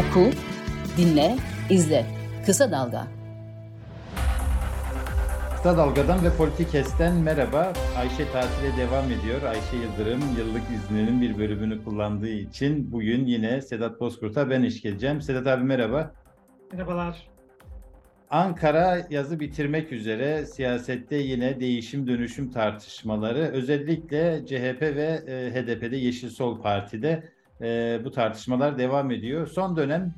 Oku, 0.00 0.30
dinle, 0.96 1.36
izle. 1.70 2.06
Kısa 2.46 2.70
Dalga. 2.70 3.06
Kısa 5.56 5.76
Dalga'dan 5.76 6.24
ve 6.24 6.36
Politikest'ten 6.36 7.16
merhaba. 7.16 7.72
Ayşe 7.98 8.32
tatile 8.32 8.76
devam 8.76 9.04
ediyor. 9.04 9.42
Ayşe 9.42 9.76
Yıldırım 9.76 10.20
yıllık 10.38 10.62
izninin 10.74 11.20
bir 11.20 11.38
bölümünü 11.38 11.84
kullandığı 11.84 12.28
için 12.28 12.92
bugün 12.92 13.26
yine 13.26 13.62
Sedat 13.62 14.00
Bozkurt'a 14.00 14.50
ben 14.50 14.62
iş 14.62 14.82
geleceğim. 14.82 15.22
Sedat 15.22 15.46
abi 15.46 15.64
merhaba. 15.64 16.14
Merhabalar. 16.72 17.28
Ankara 18.30 19.06
yazı 19.10 19.40
bitirmek 19.40 19.92
üzere 19.92 20.46
siyasette 20.46 21.16
yine 21.16 21.60
değişim 21.60 22.06
dönüşüm 22.06 22.50
tartışmaları 22.50 23.50
özellikle 23.52 24.46
CHP 24.46 24.82
ve 24.82 25.22
e, 25.26 25.50
HDP'de 25.54 25.96
Yeşil 25.96 26.28
Sol 26.30 26.62
Parti'de 26.62 27.39
e, 27.62 28.00
bu 28.04 28.10
tartışmalar 28.10 28.78
devam 28.78 29.10
ediyor. 29.10 29.46
Son 29.46 29.76
dönem 29.76 30.14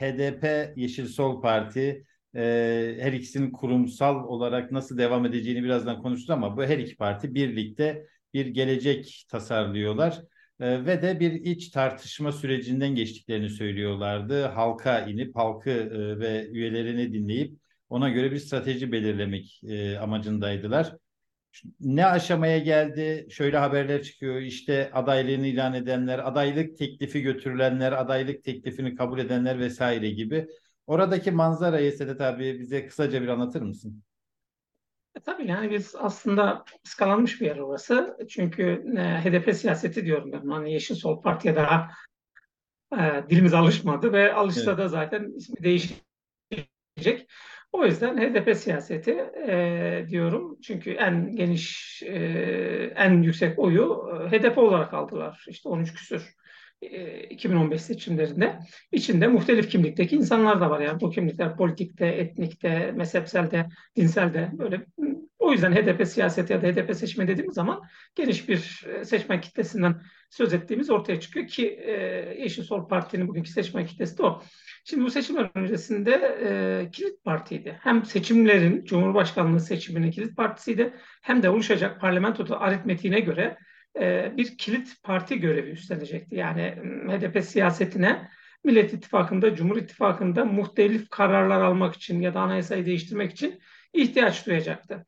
HDP 0.00 0.72
Yeşil 0.76 1.06
Sol 1.06 1.42
Parti 1.42 2.04
e, 2.36 2.96
her 3.00 3.12
ikisinin 3.12 3.50
kurumsal 3.50 4.24
olarak 4.24 4.72
nasıl 4.72 4.98
devam 4.98 5.26
edeceğini 5.26 5.64
birazdan 5.64 6.02
konuştuk 6.02 6.30
ama 6.30 6.56
bu 6.56 6.64
her 6.64 6.78
iki 6.78 6.96
parti 6.96 7.34
birlikte 7.34 8.06
bir 8.34 8.46
gelecek 8.46 9.26
tasarlıyorlar. 9.30 10.20
E, 10.60 10.86
ve 10.86 11.02
de 11.02 11.20
bir 11.20 11.32
iç 11.32 11.68
tartışma 11.70 12.32
sürecinden 12.32 12.94
geçtiklerini 12.94 13.50
söylüyorlardı. 13.50 14.44
Halka 14.44 15.00
inip 15.00 15.36
halkı 15.36 15.70
e, 15.70 16.18
ve 16.18 16.48
üyelerini 16.48 17.12
dinleyip 17.12 17.54
ona 17.88 18.08
göre 18.08 18.32
bir 18.32 18.38
strateji 18.38 18.92
belirlemek 18.92 19.60
e, 19.68 19.98
amacındaydılar. 19.98 20.96
Ne 21.80 22.06
aşamaya 22.06 22.58
geldi? 22.58 23.26
Şöyle 23.30 23.58
haberler 23.58 24.02
çıkıyor. 24.02 24.40
İşte 24.40 24.90
adaylığını 24.92 25.46
ilan 25.46 25.74
edenler, 25.74 26.18
adaylık 26.18 26.78
teklifi 26.78 27.22
götürülenler, 27.22 27.92
adaylık 27.92 28.44
teklifini 28.44 28.94
kabul 28.94 29.18
edenler 29.18 29.58
vesaire 29.58 30.10
gibi. 30.10 30.46
Oradaki 30.86 31.30
manzarayı 31.30 31.92
Sedat 31.92 32.20
abi 32.20 32.60
bize 32.60 32.86
kısaca 32.86 33.22
bir 33.22 33.28
anlatır 33.28 33.62
mısın? 33.62 34.02
E, 35.16 35.20
tabii 35.20 35.46
yani 35.46 35.70
biz 35.70 35.94
aslında 35.98 36.64
ıskalanmış 36.86 37.40
bir 37.40 37.46
yer 37.46 37.56
orası. 37.56 38.16
Çünkü 38.28 38.84
e, 38.96 39.00
HDP 39.00 39.54
siyaseti 39.54 40.04
diyorum 40.04 40.32
ben. 40.32 40.48
Hani 40.48 40.72
Yeşil 40.72 40.94
Sol 40.94 41.22
Parti'ye 41.22 41.56
daha 41.56 41.90
e, 42.98 43.24
dilimiz 43.30 43.54
alışmadı 43.54 44.12
ve 44.12 44.34
alışsa 44.34 44.70
evet. 44.70 44.78
da 44.78 44.88
zaten 44.88 45.32
ismi 45.36 45.56
değişecek. 45.64 47.30
O 47.72 47.84
yüzden 47.84 48.16
HDP 48.16 48.56
siyaseti 48.56 49.10
e, 49.48 50.04
diyorum. 50.08 50.58
Çünkü 50.62 50.90
en 50.90 51.36
geniş, 51.36 52.02
e, 52.02 52.18
en 52.96 53.22
yüksek 53.22 53.58
oyu 53.58 53.88
HDP 54.30 54.58
olarak 54.58 54.94
aldılar. 54.94 55.44
İşte 55.48 55.68
13 55.68 55.94
küsür 55.94 56.39
2015 57.30 57.82
seçimlerinde. 57.82 58.58
içinde 58.92 59.26
muhtelif 59.26 59.70
kimlikteki 59.70 60.16
insanlar 60.16 60.60
da 60.60 60.70
var. 60.70 60.80
Yani 60.80 61.00
bu 61.00 61.10
kimlikler 61.10 61.56
politikte, 61.56 62.06
etnikte, 62.06 62.92
mezhepselde, 62.92 63.66
dinselde 63.96 64.50
böyle. 64.52 64.86
O 65.38 65.52
yüzden 65.52 65.72
HDP 65.72 66.06
siyaseti 66.06 66.52
ya 66.52 66.62
da 66.62 66.66
HDP 66.66 66.94
seçme 66.96 67.28
dediğimiz 67.28 67.54
zaman 67.54 67.82
geniş 68.14 68.48
bir 68.48 68.86
seçmen 69.04 69.40
kitlesinden 69.40 70.00
söz 70.30 70.54
ettiğimiz 70.54 70.90
ortaya 70.90 71.20
çıkıyor 71.20 71.46
ki 71.46 71.62
Yeşil 72.38 72.62
Sol 72.62 72.88
Parti'nin 72.88 73.28
bugünkü 73.28 73.50
seçmen 73.50 73.86
kitlesi 73.86 74.18
de 74.18 74.22
o. 74.22 74.42
Şimdi 74.84 75.04
bu 75.04 75.10
seçimler 75.10 75.50
öncesinde 75.54 76.12
e, 76.44 76.90
kilit 76.90 77.24
partiydi. 77.24 77.78
Hem 77.82 78.04
seçimlerin, 78.04 78.84
Cumhurbaşkanlığı 78.84 79.60
seçiminin 79.60 80.10
kilit 80.10 80.36
partisiydi 80.36 80.94
hem 81.22 81.42
de 81.42 81.50
oluşacak 81.50 82.00
parlamento 82.00 82.56
aritmetiğine 82.56 83.20
göre 83.20 83.42
e, 83.42 83.69
bir 84.36 84.58
kilit 84.58 85.02
parti 85.02 85.40
görevi 85.40 85.70
üstlenecekti. 85.70 86.34
Yani 86.34 86.74
HDP 87.08 87.44
siyasetine 87.44 88.28
Millet 88.64 88.94
İttifakı'nda, 88.94 89.54
Cumhur 89.54 89.76
İttifakı'nda 89.76 90.44
muhtelif 90.44 91.10
kararlar 91.10 91.60
almak 91.60 91.94
için 91.94 92.20
ya 92.20 92.34
da 92.34 92.40
anayasayı 92.40 92.86
değiştirmek 92.86 93.32
için 93.32 93.60
ihtiyaç 93.92 94.46
duyacaktı. 94.46 95.06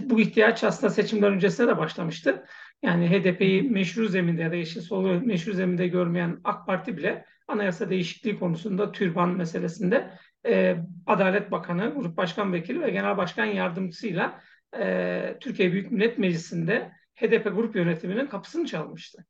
Bu 0.00 0.20
ihtiyaç 0.20 0.64
aslında 0.64 0.92
seçimler 0.92 1.30
öncesinde 1.30 1.68
de 1.68 1.78
başlamıştı. 1.78 2.44
Yani 2.82 3.10
HDP'yi 3.10 3.62
meşru 3.62 4.08
zeminde 4.08 4.42
ya 4.42 4.50
da 4.50 4.54
Yeşil 4.54 4.80
Sol'u 4.80 5.20
meşru 5.20 5.52
zeminde 5.52 5.88
görmeyen 5.88 6.40
AK 6.44 6.66
Parti 6.66 6.96
bile 6.96 7.24
anayasa 7.48 7.90
değişikliği 7.90 8.38
konusunda 8.38 8.92
türban 8.92 9.28
meselesinde 9.28 10.10
e, 10.46 10.76
Adalet 11.06 11.50
Bakanı, 11.50 11.94
Grup 11.94 12.16
Başkan 12.16 12.52
Vekili 12.52 12.80
ve 12.80 12.90
Genel 12.90 13.16
Başkan 13.16 13.44
Yardımcısıyla 13.44 14.40
e, 14.78 15.36
Türkiye 15.40 15.72
Büyük 15.72 15.90
Millet 15.90 16.18
Meclisi'nde 16.18 16.92
HDP 17.14 17.44
grup 17.44 17.76
yönetiminin 17.76 18.26
kapısını 18.26 18.66
çalmıştı. 18.66 19.26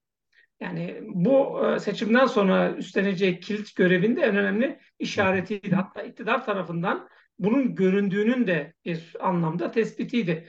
Yani 0.61 1.01
bu 1.03 1.67
e, 1.67 1.79
seçimden 1.79 2.27
sonra 2.27 2.73
üstleneceği 2.73 3.41
kilit 3.41 3.77
görevinde 3.77 4.21
en 4.21 4.37
önemli 4.37 4.79
işaretiydi. 4.99 5.75
Hatta 5.75 6.03
iktidar 6.03 6.45
tarafından 6.45 7.09
bunun 7.39 7.75
göründüğünün 7.75 8.47
de 8.47 8.75
bir 8.85 9.17
anlamda 9.21 9.71
tespitiydi. 9.71 10.49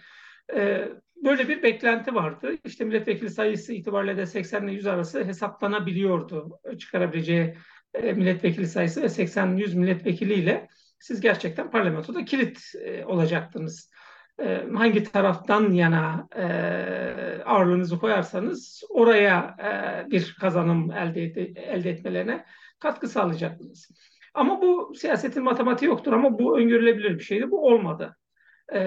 E, 0.56 0.90
böyle 1.23 1.47
bir 1.47 1.63
beklenti 1.63 2.16
vardı. 2.16 2.57
İşte 2.66 2.85
milletvekili 2.85 3.29
sayısı 3.29 3.73
itibariyle 3.73 4.17
de 4.17 4.25
80 4.25 4.63
ile 4.63 4.72
100 4.72 4.88
arası 4.88 5.23
hesaplanabiliyordu. 5.23 6.59
Çıkarabileceği 6.79 7.57
e, 7.94 8.13
milletvekili 8.13 8.67
sayısı 8.67 9.02
ve 9.02 9.06
80-100 9.06 9.75
milletvekiliyle 9.75 10.67
siz 11.00 11.22
gerçekten 11.22 11.72
parlamentoda 11.72 12.25
kilit 12.25 12.62
olacaktınız 13.06 13.90
hangi 14.73 15.03
taraftan 15.03 15.72
yana 15.72 16.28
e, 16.35 16.46
ağırlığınızı 17.46 18.00
koyarsanız 18.00 18.84
oraya 18.90 19.56
bir 20.12 20.38
kazanım 20.40 20.91
elde, 20.91 21.23
et, 21.23 21.38
elde 21.57 21.90
etmelerine 21.90 22.46
katkı 22.79 23.07
sağlayacaksınız. 23.07 23.90
Ama 24.34 24.62
bu 24.62 24.94
siyasetin 24.96 25.44
matematiği 25.44 25.90
yoktur 25.90 26.13
ama 26.13 26.40
bu 26.40 26.59
öngörülebilir 26.59 27.19
bir 27.19 27.23
şeydi. 27.23 27.51
Bu 27.51 27.66
olmadı. 27.66 28.18
E, 28.73 28.79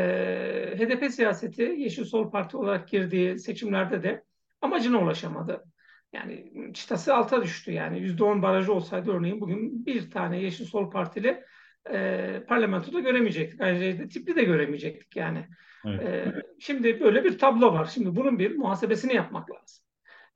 HDP 0.78 1.12
siyaseti 1.12 1.62
Yeşil 1.62 2.04
Sol 2.04 2.30
Parti 2.30 2.56
olarak 2.56 2.88
girdiği 2.88 3.38
seçimlerde 3.38 4.02
de 4.02 4.24
amacına 4.60 5.02
ulaşamadı. 5.02 5.64
Yani 6.12 6.52
çıtası 6.74 7.14
alta 7.14 7.42
düştü 7.42 7.72
yani. 7.72 7.98
%10 7.98 8.42
barajı 8.42 8.72
olsaydı 8.72 9.12
örneğin 9.12 9.40
bugün 9.40 9.86
bir 9.86 10.10
tane 10.10 10.40
Yeşil 10.40 10.64
Sol 10.64 10.90
Partili 10.90 11.44
e, 11.92 12.42
parlamentoda 12.48 13.00
göremeyecektik. 13.00 13.60
Ayrıca 13.60 14.08
tipli 14.08 14.36
de 14.36 14.44
göremeyecektik 14.44 15.16
yani. 15.16 15.46
Evet. 15.86 16.02
E, 16.02 16.32
şimdi 16.58 17.00
böyle 17.00 17.24
bir 17.24 17.38
tablo 17.38 17.72
var. 17.72 17.90
Şimdi 17.94 18.16
bunun 18.16 18.38
bir 18.38 18.56
muhasebesini 18.56 19.14
yapmak 19.14 19.50
lazım. 19.50 19.84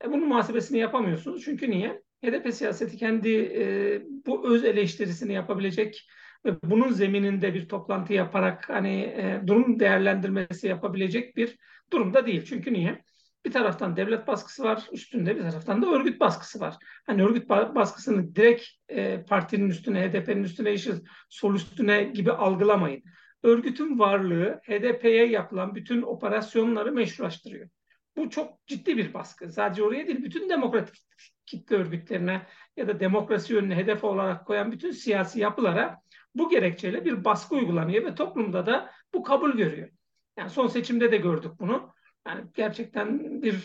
E, 0.03 0.11
bunun 0.11 0.27
muhasebesini 0.27 0.79
yapamıyorsunuz. 0.79 1.45
Çünkü 1.45 1.71
niye? 1.71 2.01
HDP 2.25 2.53
siyaseti 2.53 2.97
kendi 2.97 3.29
e, 3.35 3.65
bu 4.25 4.53
öz 4.53 4.65
eleştirisini 4.65 5.33
yapabilecek 5.33 6.07
ve 6.45 6.55
bunun 6.63 6.89
zemininde 6.89 7.53
bir 7.53 7.69
toplantı 7.69 8.13
yaparak 8.13 8.69
hani 8.69 9.01
e, 9.01 9.41
durum 9.47 9.79
değerlendirmesi 9.79 10.67
yapabilecek 10.67 11.37
bir 11.37 11.57
durumda 11.93 12.25
değil. 12.25 12.45
Çünkü 12.45 12.73
niye? 12.73 13.03
Bir 13.45 13.51
taraftan 13.51 13.95
devlet 13.95 14.27
baskısı 14.27 14.63
var 14.63 14.83
üstünde 14.91 15.35
bir 15.35 15.41
taraftan 15.41 15.81
da 15.81 15.87
örgüt 15.87 16.19
baskısı 16.19 16.59
var. 16.59 16.75
Hani 17.05 17.23
örgüt 17.23 17.49
baskısını 17.49 18.35
direkt 18.35 18.63
e, 18.89 19.23
partinin 19.23 19.69
üstüne, 19.69 20.09
HDP'nin 20.09 20.43
üstüne, 20.43 20.69
Yeşil 20.69 20.95
Sol 21.29 21.55
üstüne 21.55 22.03
gibi 22.03 22.31
algılamayın. 22.31 23.03
Örgütün 23.43 23.99
varlığı 23.99 24.61
HDP'ye 24.63 25.25
yapılan 25.27 25.75
bütün 25.75 26.01
operasyonları 26.01 26.91
meşrulaştırıyor. 26.91 27.69
Bu 28.17 28.29
çok 28.29 28.67
ciddi 28.67 28.97
bir 28.97 29.13
baskı. 29.13 29.51
Sadece 29.51 29.83
oraya 29.83 30.07
değil, 30.07 30.23
bütün 30.23 30.49
demokratik 30.49 30.95
kitle 31.45 31.75
örgütlerine 31.75 32.47
ya 32.77 32.87
da 32.87 32.99
demokrasi 32.99 33.53
yönünü 33.53 33.75
hedef 33.75 34.03
olarak 34.03 34.45
koyan 34.45 34.71
bütün 34.71 34.91
siyasi 34.91 35.39
yapılara 35.39 36.01
bu 36.35 36.49
gerekçeyle 36.49 37.05
bir 37.05 37.25
baskı 37.25 37.55
uygulanıyor 37.55 38.05
ve 38.05 38.15
toplumda 38.15 38.65
da 38.65 38.91
bu 39.13 39.23
kabul 39.23 39.51
görüyor. 39.51 39.89
Yani 40.37 40.49
son 40.49 40.67
seçimde 40.67 41.11
de 41.11 41.17
gördük 41.17 41.51
bunu 41.59 41.92
yani 42.27 42.43
gerçekten 42.53 43.41
bir 43.41 43.55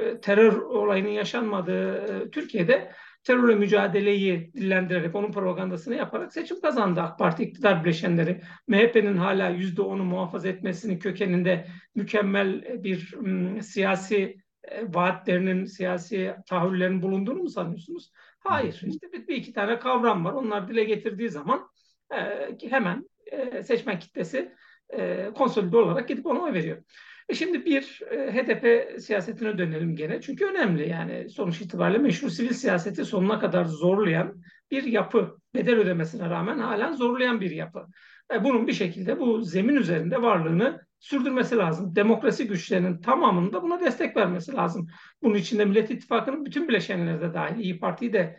e, 0.00 0.20
terör 0.20 0.52
olayının 0.56 1.08
yaşanmadığı 1.08 1.94
e, 1.94 2.30
Türkiye'de 2.30 2.92
terörle 3.24 3.54
mücadeleyi 3.54 4.52
dillendirerek 4.54 5.14
onun 5.14 5.32
propagandasını 5.32 5.94
yaparak 5.94 6.32
seçim 6.32 6.60
kazandı 6.60 7.00
AK 7.00 7.18
Parti 7.18 7.42
iktidar 7.42 7.84
bileşenleri. 7.84 8.40
MHP'nin 8.68 9.16
hala 9.16 9.48
yüzde 9.48 9.82
onu 9.82 10.04
muhafaza 10.04 10.48
etmesinin 10.48 10.98
kökeninde 10.98 11.66
mükemmel 11.94 12.82
bir 12.84 13.14
m, 13.20 13.62
siyasi 13.62 14.36
e, 14.64 14.94
vaatlerinin, 14.94 15.64
siyasi 15.64 16.34
tahayyüllerin 16.48 17.02
bulunduğunu 17.02 17.42
mu 17.42 17.48
sanıyorsunuz? 17.48 18.12
Hayır. 18.38 18.82
İşte 18.86 19.12
bir, 19.12 19.28
bir 19.28 19.36
iki 19.36 19.52
tane 19.52 19.78
kavram 19.78 20.24
var. 20.24 20.32
Onlar 20.32 20.68
dile 20.68 20.84
getirdiği 20.84 21.28
zaman 21.28 21.68
e, 22.14 22.68
hemen 22.70 23.08
e, 23.26 23.62
seçmen 23.62 23.98
kitlesi 23.98 24.54
e, 24.88 25.30
konsolide 25.34 25.76
olarak 25.76 26.08
gidip 26.08 26.26
ona 26.26 26.40
oy 26.40 26.52
veriyor. 26.52 26.82
E 27.30 27.34
şimdi 27.34 27.64
bir 27.64 28.00
e, 28.10 28.32
HDP 28.32 28.94
siyasetine 29.00 29.58
dönelim 29.58 29.96
gene. 29.96 30.20
Çünkü 30.20 30.44
önemli 30.44 30.88
yani 30.88 31.28
sonuç 31.28 31.60
itibariyle 31.60 31.98
meşru 31.98 32.30
sivil 32.30 32.52
siyaseti 32.52 33.04
sonuna 33.04 33.38
kadar 33.38 33.64
zorlayan 33.64 34.42
bir 34.70 34.82
yapı. 34.82 35.38
Bedel 35.54 35.76
ödemesine 35.76 36.30
rağmen 36.30 36.58
halen 36.58 36.92
zorlayan 36.92 37.40
bir 37.40 37.50
yapı. 37.50 37.86
E, 38.34 38.44
bunun 38.44 38.66
bir 38.66 38.72
şekilde 38.72 39.18
bu 39.18 39.42
zemin 39.42 39.76
üzerinde 39.76 40.22
varlığını 40.22 40.80
sürdürmesi 40.98 41.56
lazım. 41.56 41.96
Demokrasi 41.96 42.46
güçlerinin 42.46 43.00
tamamının 43.00 43.52
da 43.52 43.62
buna 43.62 43.80
destek 43.80 44.16
vermesi 44.16 44.52
lazım. 44.52 44.86
Bunun 45.22 45.34
içinde 45.34 45.64
Millet 45.64 45.90
İttifakı'nın 45.90 46.44
bütün 46.44 46.68
bileşenleri 46.68 47.20
de 47.20 47.34
dahil, 47.34 47.58
İyi 47.58 47.80
Parti'yi 47.80 48.12
de 48.12 48.38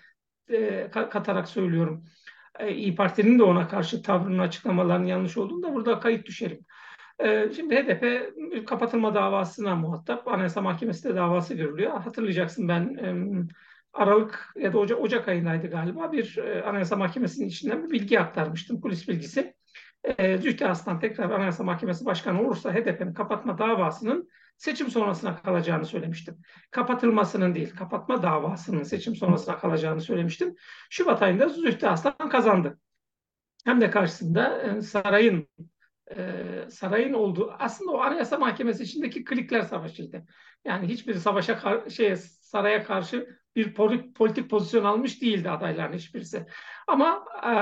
katarak 0.92 1.48
söylüyorum. 1.48 2.04
İyi 2.70 2.96
Parti'nin 2.96 3.40
de 3.40 3.44
ona 3.44 3.68
karşı 3.68 4.02
tavrının 4.02 4.40
açıklamalarının 4.40 5.08
yanlış 5.08 5.38
olduğunu 5.38 5.64
da 5.64 5.74
burada 5.74 6.00
kayıt 6.00 6.26
düşerim. 6.26 6.66
E, 7.24 7.52
şimdi 7.56 7.76
HDP 7.76 8.34
kapatılma 8.68 9.16
davasına 9.16 9.76
muhatap. 9.76 10.28
Anayasa 10.28 10.62
Mahkemesi 10.62 11.10
de 11.10 11.16
davası 11.16 11.54
görülüyor. 11.54 11.92
Hatırlayacaksın 11.92 12.68
ben 12.68 12.98
Aralık 13.94 14.54
ya 14.56 14.74
da 14.74 14.78
Ocak, 14.78 15.02
Ocak 15.02 15.28
ayındaydı 15.28 15.68
galiba 15.68 16.12
bir 16.12 16.38
e, 16.38 16.64
Anayasa 16.64 16.96
Mahkemesi'nin 16.96 17.48
içinden 17.48 17.84
bir 17.84 17.90
bilgi 17.90 18.20
aktarmıştım. 18.20 18.82
Polis 18.82 19.08
bilgisi. 19.08 19.54
Zühtü 20.40 20.66
Aslan 20.66 21.00
tekrar 21.00 21.30
Anayasa 21.30 21.64
Mahkemesi 21.64 22.06
Başkanı 22.06 22.42
olursa 22.42 22.74
HDP'nin 22.74 23.14
kapatma 23.14 23.58
davasının 23.58 24.30
seçim 24.58 24.88
sonrasına 24.90 25.42
kalacağını 25.42 25.86
söylemiştim. 25.86 26.38
Kapatılmasının 26.72 27.56
değil, 27.56 27.76
kapatma 27.76 28.24
davasının 28.24 28.84
seçim 28.84 29.16
sonrasına 29.16 29.58
kalacağını 29.58 30.02
söylemiştim. 30.02 30.56
Şubat 30.90 31.22
ayında 31.22 31.50
Zühtü 31.50 31.88
Aslan 31.88 32.30
kazandı. 32.30 32.80
Hem 33.66 33.82
de 33.82 33.90
karşısında 33.90 34.62
e, 34.62 34.82
sarayın 34.82 35.48
e, 36.18 36.70
sarayın 36.70 37.14
olduğu 37.14 37.56
aslında 37.60 37.92
o 37.92 38.02
Anayasa 38.02 38.38
Mahkemesi 38.38 38.84
içindeki 38.84 39.24
klikler 39.24 39.62
savaşıydı. 39.62 40.26
Yani 40.66 40.88
hiçbir 40.88 41.14
savaşa 41.14 41.90
şey 41.90 42.16
saraya 42.16 42.84
karşı 42.84 43.42
bir 43.56 43.74
politik 44.14 44.50
pozisyon 44.50 44.86
almış 44.86 45.22
değildi 45.22 45.50
adayların 45.50 45.94
hiçbirisi. 45.94 46.46
Ama 46.88 47.26
e, 47.44 47.54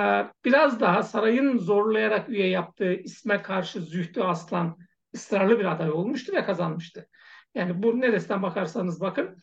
biraz 0.45 0.79
daha 0.79 1.03
sarayın 1.03 1.57
zorlayarak 1.57 2.29
üye 2.29 2.47
yaptığı 2.47 2.93
isme 2.93 3.41
karşı 3.41 3.81
Zühtü 3.81 4.21
Aslan 4.21 4.77
ısrarlı 5.15 5.59
bir 5.59 5.65
aday 5.65 5.91
olmuştu 5.91 6.33
ve 6.35 6.45
kazanmıştı. 6.45 7.07
Yani 7.55 7.83
bu 7.83 8.01
neresinden 8.01 8.43
bakarsanız 8.43 9.01
bakın 9.01 9.37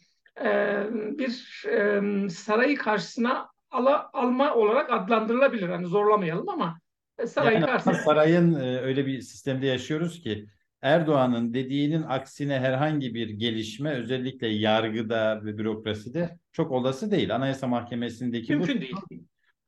e, 0.45 0.85
bir 0.93 1.65
e, 1.69 2.01
sarayı 2.29 2.79
karşısına 2.79 3.51
ala, 3.71 4.11
alma 4.13 4.55
olarak 4.55 4.93
adlandırılabilir. 4.93 5.69
Hani 5.69 5.87
zorlamayalım 5.87 6.49
ama 6.49 6.79
sarayın 7.27 7.61
yani 7.61 7.67
karşısına... 7.67 7.95
Sarayın 7.95 8.55
e, 8.55 8.81
öyle 8.81 9.07
bir 9.07 9.21
sistemde 9.21 9.67
yaşıyoruz 9.67 10.21
ki 10.21 10.47
Erdoğan'ın 10.83 11.55
dediğinin 11.55 12.03
aksine 12.03 12.59
herhangi 12.61 13.15
bir 13.15 13.29
gelişme 13.29 13.91
özellikle 13.91 14.49
yargıda 14.49 15.45
ve 15.45 15.59
bürokraside 15.59 16.39
çok 16.53 16.73
olası 16.73 17.11
değil. 17.11 17.35
Anayasa 17.35 17.67
Mahkemesi'ndeki 17.67 18.57
Mümkün 18.57 18.77
bu 18.77 18.81
değil. 18.81 18.97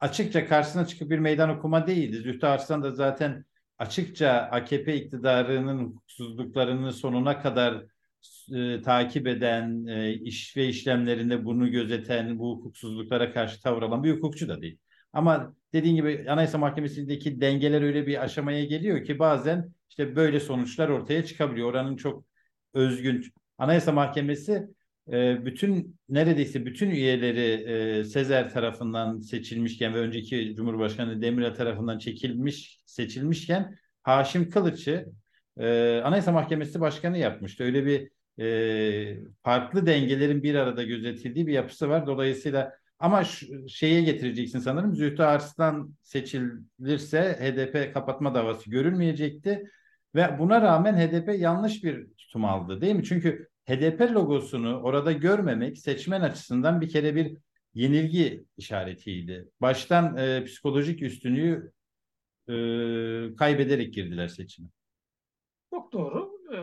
açıkça 0.00 0.46
karşısına 0.46 0.86
çıkıp 0.86 1.10
bir 1.10 1.18
meydan 1.18 1.50
okuma 1.50 1.86
değildi. 1.86 2.16
Zühtü 2.16 2.46
Arslan 2.46 2.82
da 2.82 2.90
zaten 2.90 3.44
açıkça 3.78 4.30
AKP 4.30 4.96
iktidarının 4.96 5.84
hukuksuzluklarını 5.84 6.92
sonuna 6.92 7.42
kadar 7.42 7.84
e, 8.54 8.82
takip 8.82 9.26
eden, 9.26 9.86
e, 9.86 10.12
iş 10.12 10.56
ve 10.56 10.66
işlemlerinde 10.68 11.44
bunu 11.44 11.70
gözeten, 11.70 12.38
bu 12.38 12.56
hukuksuzluklara 12.56 13.32
karşı 13.32 13.62
tavır 13.62 13.82
alan 13.82 14.04
bir 14.04 14.16
hukukçu 14.16 14.48
da 14.48 14.62
değil. 14.62 14.78
Ama 15.12 15.54
dediğin 15.72 15.96
gibi 15.96 16.26
Anayasa 16.28 16.58
Mahkemesi'ndeki 16.58 17.40
dengeler 17.40 17.82
öyle 17.82 18.06
bir 18.06 18.24
aşamaya 18.24 18.64
geliyor 18.64 19.04
ki 19.04 19.18
bazen 19.18 19.72
işte 19.90 20.16
böyle 20.16 20.40
sonuçlar 20.40 20.88
ortaya 20.88 21.24
çıkabiliyor. 21.24 21.68
Oranın 21.70 21.96
çok 21.96 22.24
özgün. 22.74 23.24
Anayasa 23.58 23.92
Mahkemesi 23.92 24.68
e, 25.12 25.44
bütün 25.46 25.98
neredeyse 26.08 26.66
bütün 26.66 26.90
üyeleri 26.90 27.70
e, 28.00 28.04
Sezer 28.04 28.50
tarafından 28.50 29.20
seçilmişken 29.20 29.94
ve 29.94 29.98
önceki 29.98 30.54
Cumhurbaşkanı 30.56 31.22
Demirel 31.22 31.54
tarafından 31.54 31.98
çekilmiş 31.98 32.80
seçilmişken 32.86 33.78
Haşim 34.02 34.50
Kılıç'ı 34.50 35.06
e, 35.58 36.00
Anayasa 36.04 36.32
Mahkemesi 36.32 36.80
Başkanı 36.80 37.18
yapmıştı. 37.18 37.64
Öyle 37.64 37.86
bir 37.86 38.08
farklı 39.42 39.86
dengelerin 39.86 40.42
bir 40.42 40.54
arada 40.54 40.82
gözetildiği 40.82 41.46
bir 41.46 41.52
yapısı 41.52 41.88
var. 41.88 42.06
Dolayısıyla 42.06 42.72
ama 42.98 43.24
şu, 43.24 43.68
şeye 43.68 44.02
getireceksin 44.02 44.58
sanırım. 44.58 44.94
Zühtü 44.94 45.22
Arslan 45.22 45.94
seçilirse 46.02 47.38
HDP 47.40 47.94
kapatma 47.94 48.34
davası 48.34 48.70
görülmeyecekti. 48.70 49.70
Ve 50.14 50.38
buna 50.38 50.62
rağmen 50.62 50.96
HDP 50.96 51.40
yanlış 51.40 51.84
bir 51.84 52.06
tutum 52.18 52.44
aldı 52.44 52.80
değil 52.80 52.94
mi? 52.94 53.04
Çünkü 53.04 53.48
HDP 53.68 54.00
logosunu 54.00 54.80
orada 54.80 55.12
görmemek 55.12 55.78
seçmen 55.78 56.20
açısından 56.20 56.80
bir 56.80 56.88
kere 56.88 57.14
bir 57.14 57.36
yenilgi 57.74 58.44
işaretiydi. 58.56 59.48
Baştan 59.60 60.16
e, 60.16 60.44
psikolojik 60.44 61.02
üstünlüğü 61.02 61.72
e, 62.48 62.54
kaybederek 63.36 63.94
girdiler 63.94 64.28
seçime. 64.28 64.68
Çok 65.70 65.92
doğru. 65.92 66.38
Ee, 66.52 66.56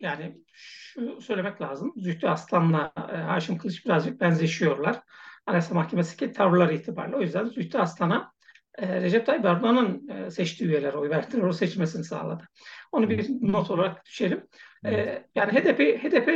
yani 0.00 0.40
şu 0.52 1.20
söylemek 1.20 1.60
lazım. 1.60 1.92
Zühtü 1.96 2.26
Aslan'la 2.26 2.92
e, 3.12 3.16
Haşim 3.16 3.58
Kılıç 3.58 3.86
birazcık 3.86 4.20
benzeşiyorlar. 4.20 5.00
Anayasa 5.46 5.74
Mahkemesi 5.74 6.32
tavırları 6.32 6.74
itibariyle. 6.74 7.16
O 7.16 7.20
yüzden 7.20 7.44
Zühtü 7.44 7.78
Aslan'a 7.78 8.32
e, 8.78 9.00
Recep 9.00 9.26
Tayyip 9.26 9.44
Erdoğan'ın 9.44 10.08
e, 10.08 10.30
seçtiği 10.30 10.70
üyeler 10.70 10.94
oy 10.94 11.10
verdiler. 11.10 11.42
O 11.42 11.52
seçmesini 11.52 12.04
sağladı. 12.04 12.48
Onu 12.92 13.10
bir 13.10 13.26
not 13.40 13.70
olarak 13.70 14.06
düşelim. 14.06 14.46
E, 14.86 15.22
yani 15.34 15.52
HDP 15.52 15.80
HDP 15.80 16.28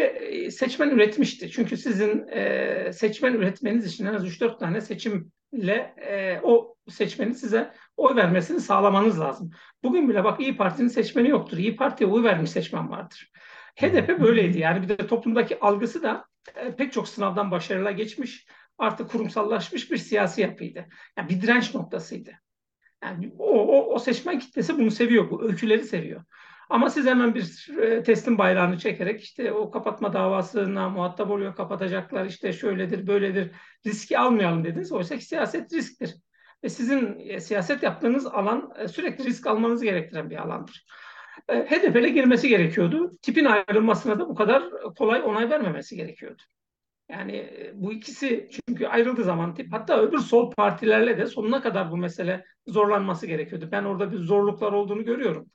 seçmen 0.52 0.90
üretmişti. 0.90 1.50
Çünkü 1.50 1.76
sizin 1.76 2.28
e, 2.28 2.92
seçmen 2.92 3.34
üretmeniz 3.34 3.86
için 3.86 4.06
en 4.06 4.14
az 4.14 4.26
3-4 4.26 4.58
tane 4.58 4.80
seçimle 4.80 5.94
e, 6.08 6.40
o 6.42 6.76
seçmenin 6.88 7.32
size 7.32 7.72
oy 7.96 8.16
vermesini 8.16 8.60
sağlamanız 8.60 9.20
lazım. 9.20 9.50
Bugün 9.82 10.08
bile 10.08 10.24
bak 10.24 10.40
İyi 10.40 10.56
Parti'nin 10.56 10.88
seçmeni 10.88 11.28
yoktur. 11.28 11.56
İyi 11.56 11.76
Parti'ye 11.76 12.10
oy 12.10 12.22
vermiş 12.22 12.50
seçmen 12.50 12.90
vardır. 12.90 13.30
HDP 13.76 14.20
böyleydi. 14.20 14.58
Yani 14.58 14.82
bir 14.82 14.88
de 14.88 14.96
toplumdaki 14.96 15.60
algısı 15.60 16.02
da 16.02 16.24
e, 16.54 16.76
pek 16.76 16.92
çok 16.92 17.08
sınavdan 17.08 17.50
başarıyla 17.50 17.90
geçmiş 17.90 18.46
artık 18.78 19.10
kurumsallaşmış 19.10 19.90
bir 19.90 19.96
siyasi 19.96 20.40
yapıydı. 20.40 20.86
Yani 21.18 21.28
bir 21.28 21.40
direnç 21.42 21.74
noktasıydı. 21.74 22.30
Yani 23.02 23.32
o, 23.38 23.60
o, 23.60 23.94
o 23.94 23.98
seçmen 23.98 24.38
kitlesi 24.38 24.78
bunu 24.78 24.90
seviyor, 24.90 25.30
bu 25.30 25.48
öyküleri 25.48 25.84
seviyor. 25.84 26.24
Ama 26.70 26.90
siz 26.90 27.06
hemen 27.06 27.34
bir 27.34 27.68
e, 27.82 28.02
teslim 28.02 28.38
bayrağını 28.38 28.78
çekerek 28.78 29.22
işte 29.22 29.52
o 29.52 29.70
kapatma 29.70 30.12
davasına 30.12 30.88
muhatap 30.88 31.30
oluyor, 31.30 31.56
kapatacaklar 31.56 32.24
işte 32.26 32.52
şöyledir, 32.52 33.06
böyledir, 33.06 33.50
riski 33.86 34.18
almayalım 34.18 34.64
dediniz. 34.64 34.92
Oysa 34.92 35.16
ki 35.16 35.24
siyaset 35.24 35.72
risktir. 35.72 36.14
Ve 36.64 36.68
sizin 36.68 37.18
e, 37.18 37.40
siyaset 37.40 37.82
yaptığınız 37.82 38.26
alan 38.26 38.72
e, 38.78 38.88
sürekli 38.88 39.24
risk 39.24 39.46
almanızı 39.46 39.84
gerektiren 39.84 40.30
bir 40.30 40.36
alandır. 40.36 40.86
HDP'le 41.48 42.08
girmesi 42.08 42.48
gerekiyordu. 42.48 43.18
Tipin 43.22 43.44
ayrılmasına 43.44 44.18
da 44.18 44.28
bu 44.28 44.34
kadar 44.34 44.62
kolay 44.98 45.22
onay 45.22 45.50
vermemesi 45.50 45.96
gerekiyordu. 45.96 46.42
Yani 47.10 47.36
e, 47.36 47.72
bu 47.74 47.92
ikisi 47.92 48.48
çünkü 48.50 48.86
ayrıldığı 48.86 49.24
zaman 49.24 49.54
tip 49.54 49.72
hatta 49.72 50.02
öbür 50.02 50.18
sol 50.18 50.50
partilerle 50.50 51.18
de 51.18 51.26
sonuna 51.26 51.62
kadar 51.62 51.90
bu 51.90 51.96
mesele 51.96 52.44
zorlanması 52.66 53.26
gerekiyordu. 53.26 53.68
Ben 53.72 53.84
orada 53.84 54.12
bir 54.12 54.18
zorluklar 54.18 54.72
olduğunu 54.72 55.04
görüyorum. 55.04 55.50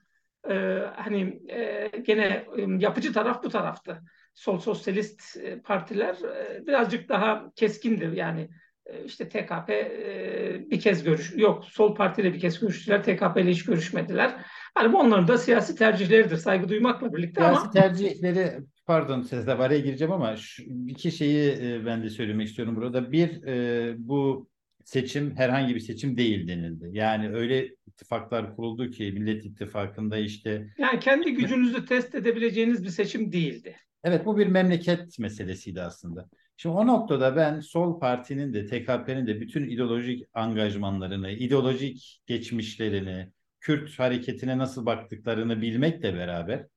Ee, 0.49 0.53
hani 0.95 1.41
e, 1.49 1.91
gene 2.01 2.45
yapıcı 2.57 3.13
taraf 3.13 3.43
bu 3.43 3.49
taraftı. 3.49 4.01
Sol 4.33 4.59
sosyalist 4.59 5.37
e, 5.37 5.59
partiler 5.61 6.15
e, 6.15 6.67
birazcık 6.67 7.09
daha 7.09 7.51
keskindir. 7.55 8.11
Yani 8.11 8.49
e, 8.85 9.03
işte 9.03 9.29
TKP 9.29 9.69
e, 9.69 10.65
bir 10.71 10.79
kez 10.79 11.03
görüş 11.03 11.33
yok 11.35 11.65
sol 11.65 11.95
partiyle 11.95 12.33
bir 12.33 12.39
kez 12.39 12.59
görüştüler. 12.59 13.03
TKP 13.03 13.37
ile 13.37 13.51
hiç 13.51 13.65
görüşmediler. 13.65 14.35
Hani 14.75 14.93
bu 14.93 14.99
onların 14.99 15.27
da 15.27 15.37
siyasi 15.37 15.75
tercihleridir 15.75 16.37
saygı 16.37 16.69
duymakla 16.69 17.13
birlikte 17.13 17.41
siyasi 17.41 17.61
ama 17.61 17.71
tercihleri 17.71 18.59
pardon 18.85 19.21
size 19.21 19.53
araya 19.53 19.79
gireceğim 19.79 20.13
ama 20.13 20.35
şu, 20.35 20.63
iki 20.87 21.11
şeyi 21.11 21.51
e, 21.61 21.85
ben 21.85 22.03
de 22.03 22.09
söylemek 22.09 22.47
istiyorum 22.47 22.75
burada. 22.75 23.11
Bir 23.11 23.43
e, 23.43 23.95
bu 23.97 24.49
seçim 24.85 25.35
herhangi 25.35 25.75
bir 25.75 25.79
seçim 25.79 26.17
değil 26.17 26.47
denildi. 26.47 26.89
Yani 26.91 27.29
öyle 27.29 27.69
ittifaklar 27.87 28.55
kuruldu 28.55 28.91
ki 28.91 29.11
Millet 29.11 29.45
İttifakı'nda 29.45 30.17
işte 30.17 30.67
yani 30.77 30.99
kendi 30.99 31.33
gücünüzü 31.33 31.85
test 31.85 32.15
edebileceğiniz 32.15 32.83
bir 32.83 32.89
seçim 32.89 33.31
değildi. 33.31 33.75
Evet 34.03 34.25
bu 34.25 34.37
bir 34.37 34.47
memleket 34.47 35.19
meselesiydi 35.19 35.81
aslında. 35.81 36.29
Şimdi 36.57 36.75
o 36.75 36.87
noktada 36.87 37.35
ben 37.35 37.59
Sol 37.59 37.99
Parti'nin 37.99 38.53
de 38.53 38.65
TKP'nin 38.65 39.27
de 39.27 39.41
bütün 39.41 39.69
ideolojik 39.69 40.25
angajmanlarını, 40.33 41.31
ideolojik 41.31 42.21
geçmişlerini, 42.25 43.31
Kürt 43.59 43.99
hareketine 43.99 44.57
nasıl 44.57 44.85
baktıklarını 44.85 45.61
bilmekle 45.61 46.13
beraber 46.13 46.67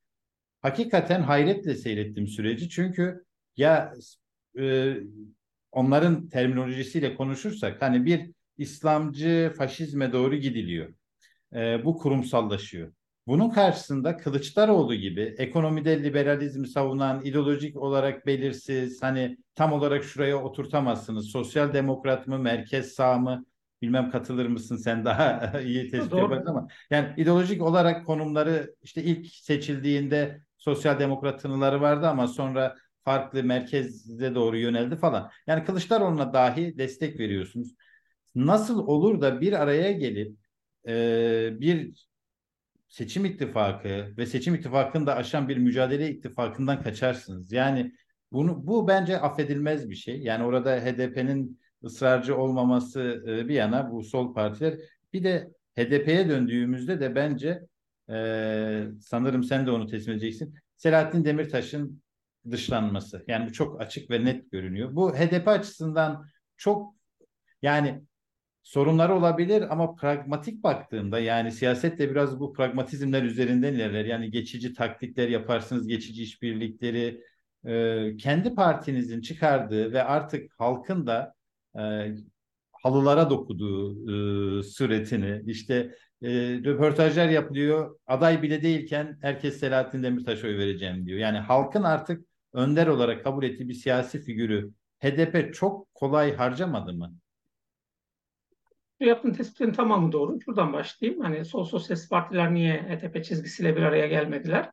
hakikaten 0.65 1.23
hayretle 1.23 1.75
seyrettim 1.75 2.27
süreci. 2.27 2.69
Çünkü 2.69 3.25
ya 3.57 3.95
e, 4.59 4.97
onların 5.73 6.29
terminolojisiyle 6.29 7.15
konuşursak 7.15 7.83
hani 7.83 8.05
bir 8.05 8.31
İslamcı 8.59 9.53
faşizme 9.59 10.13
doğru 10.13 10.37
gidiliyor. 10.37 10.95
E, 11.55 11.85
bu 11.85 11.99
kurumsallaşıyor. 11.99 12.93
Bunun 13.27 13.51
karşısında 13.51 14.17
Kılıçdaroğlu 14.17 14.95
gibi 14.95 15.35
ekonomide 15.39 16.03
liberalizmi 16.05 16.69
savunan, 16.69 17.25
ideolojik 17.25 17.77
olarak 17.77 18.27
belirsiz, 18.27 19.03
hani 19.03 19.37
tam 19.55 19.73
olarak 19.73 20.05
şuraya 20.05 20.43
oturtamazsınız. 20.43 21.31
Sosyal 21.31 21.73
demokrat 21.73 22.27
mı, 22.27 22.39
merkez 22.39 22.93
sağ 22.93 23.19
mı 23.19 23.45
bilmem 23.83 24.11
katılır 24.11 24.47
mısın 24.47 24.77
sen 24.77 25.05
daha 25.05 25.61
iyi 25.65 25.91
tespit 25.91 26.19
yaparsın 26.19 26.47
ama 26.47 26.69
yani 26.91 27.09
ideolojik 27.17 27.63
olarak 27.63 28.07
konumları 28.07 28.75
işte 28.83 29.03
ilk 29.03 29.27
seçildiğinde 29.27 30.44
sosyal 30.65 30.99
demokrat 30.99 31.45
vardı 31.45 32.09
ama 32.09 32.29
sonra 32.29 32.77
farklı 33.05 33.45
merkeze 33.45 34.35
doğru 34.35 34.57
yöneldi 34.59 34.97
falan. 34.97 35.31
Yani 35.47 35.65
Kılıçdaroğlu'na 35.65 36.33
dahi 36.33 36.79
destek 36.79 37.21
veriyorsunuz. 37.21 37.75
nasıl 38.35 38.87
olur 38.87 39.21
da 39.21 39.41
bir 39.41 39.53
araya 39.53 39.93
gelip 39.93 40.39
e, 40.89 41.51
bir 41.61 42.07
seçim 42.89 43.25
ittifakı 43.25 44.15
ve 44.19 44.27
seçim 44.27 44.55
ittifakını 44.55 45.07
da 45.07 45.17
aşan 45.17 45.49
bir 45.49 45.57
mücadele 45.57 46.11
ittifakından 46.11 46.83
kaçarsınız. 46.83 47.53
Yani 47.53 47.93
bunu 48.33 48.67
bu 48.67 48.89
bence 48.89 49.21
affedilmez 49.21 49.91
bir 49.91 49.95
şey. 49.97 50.21
Yani 50.23 50.45
orada 50.45 50.77
HDP'nin 50.77 51.61
ısrarcı 51.85 52.37
olmaması 52.37 53.25
e, 53.29 53.49
bir 53.49 53.55
yana 53.55 53.91
bu 53.93 54.03
sol 54.03 54.35
partiler 54.35 54.75
bir 55.13 55.25
de 55.25 55.51
HDP'ye 55.79 56.29
döndüğümüzde 56.29 57.01
de 57.01 57.15
bence 57.15 57.63
e, 58.11 58.87
sanırım 59.01 59.45
sen 59.45 59.67
de 59.67 59.71
onu 59.71 59.87
teslim 59.87 60.15
edeceksin. 60.15 60.55
Selahattin 60.77 61.25
Demirtaş'ın 61.25 62.03
dışlanması. 62.51 63.25
Yani 63.29 63.49
bu 63.49 63.53
çok 63.53 63.81
açık 63.81 64.11
ve 64.11 64.25
net 64.25 64.51
görünüyor. 64.51 64.95
Bu 64.97 65.15
HDP 65.15 65.49
açısından 65.49 66.27
çok 66.57 66.95
yani 67.63 68.03
sorunları 68.63 69.15
olabilir 69.15 69.73
ama 69.73 69.95
pragmatik 69.95 70.63
baktığımda 70.63 71.19
yani 71.19 71.53
siyasette 71.53 72.11
biraz 72.11 72.41
bu 72.41 72.53
pragmatizmler 72.53 73.23
üzerinden 73.23 73.75
ilerler. 73.75 74.05
Yani 74.05 74.31
geçici 74.31 74.73
taktikler 74.75 75.29
yaparsınız, 75.29 75.87
geçici 75.87 76.23
işbirlikleri 76.23 77.21
e, 77.67 78.17
kendi 78.17 78.55
partinizin 78.55 79.21
çıkardığı 79.21 79.93
ve 79.93 80.05
artık 80.05 80.53
halkın 80.59 81.07
da 81.07 81.35
e, 81.79 82.15
halılara 82.73 83.31
dokuduğu 83.31 83.93
e, 84.59 84.63
suretini 84.63 85.43
işte 85.47 85.95
e, 86.25 86.31
röportajlar 86.65 87.29
yapılıyor. 87.29 87.99
Aday 88.07 88.43
bile 88.43 88.63
değilken 88.63 89.19
herkes 89.23 89.61
Selahattin 89.61 90.03
Demirtaş'a 90.03 90.47
oy 90.47 90.59
vereceğim 90.59 91.07
diyor. 91.07 91.19
Yani 91.19 91.39
halkın 91.39 91.83
artık 91.83 92.27
önder 92.53 92.87
olarak 92.87 93.25
kabul 93.25 93.45
ettiği 93.45 93.69
bir 93.69 93.75
siyasi 93.75 94.21
figürü 94.21 94.71
HDP 95.01 95.55
çok 95.55 95.95
kolay 95.95 96.37
harcamadı 96.37 96.93
mı? 96.93 97.15
Yaptığın 99.01 99.33
tespitlerin 99.33 99.73
tamamı 99.73 100.13
doğru. 100.13 100.41
Şuradan 100.41 100.73
başlayayım. 100.73 101.21
Hani 101.21 101.45
sol 101.45 101.65
sosyalist 101.65 102.11
partiler 102.11 102.55
niye 102.55 102.83
HDP 102.83 103.25
çizgisiyle 103.25 103.77
bir 103.77 103.83
araya 103.83 104.07
gelmediler? 104.07 104.71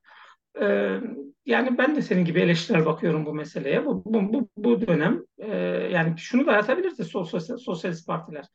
Ee, 0.61 0.99
yani 1.45 1.77
ben 1.77 1.95
de 1.95 2.01
senin 2.01 2.25
gibi 2.25 2.39
eleştirel 2.39 2.85
bakıyorum 2.85 3.25
bu 3.25 3.33
meseleye. 3.33 3.85
Bu, 3.85 4.05
bu, 4.05 4.33
bu, 4.33 4.49
bu 4.57 4.87
dönem 4.87 5.21
e, 5.37 5.57
yani 5.91 6.17
şunu 6.17 6.45
dayatabilirdi 6.45 7.03
sol 7.03 7.25
sosyalist, 7.25 7.65
sosyalist 7.65 8.07
partiler. 8.07 8.45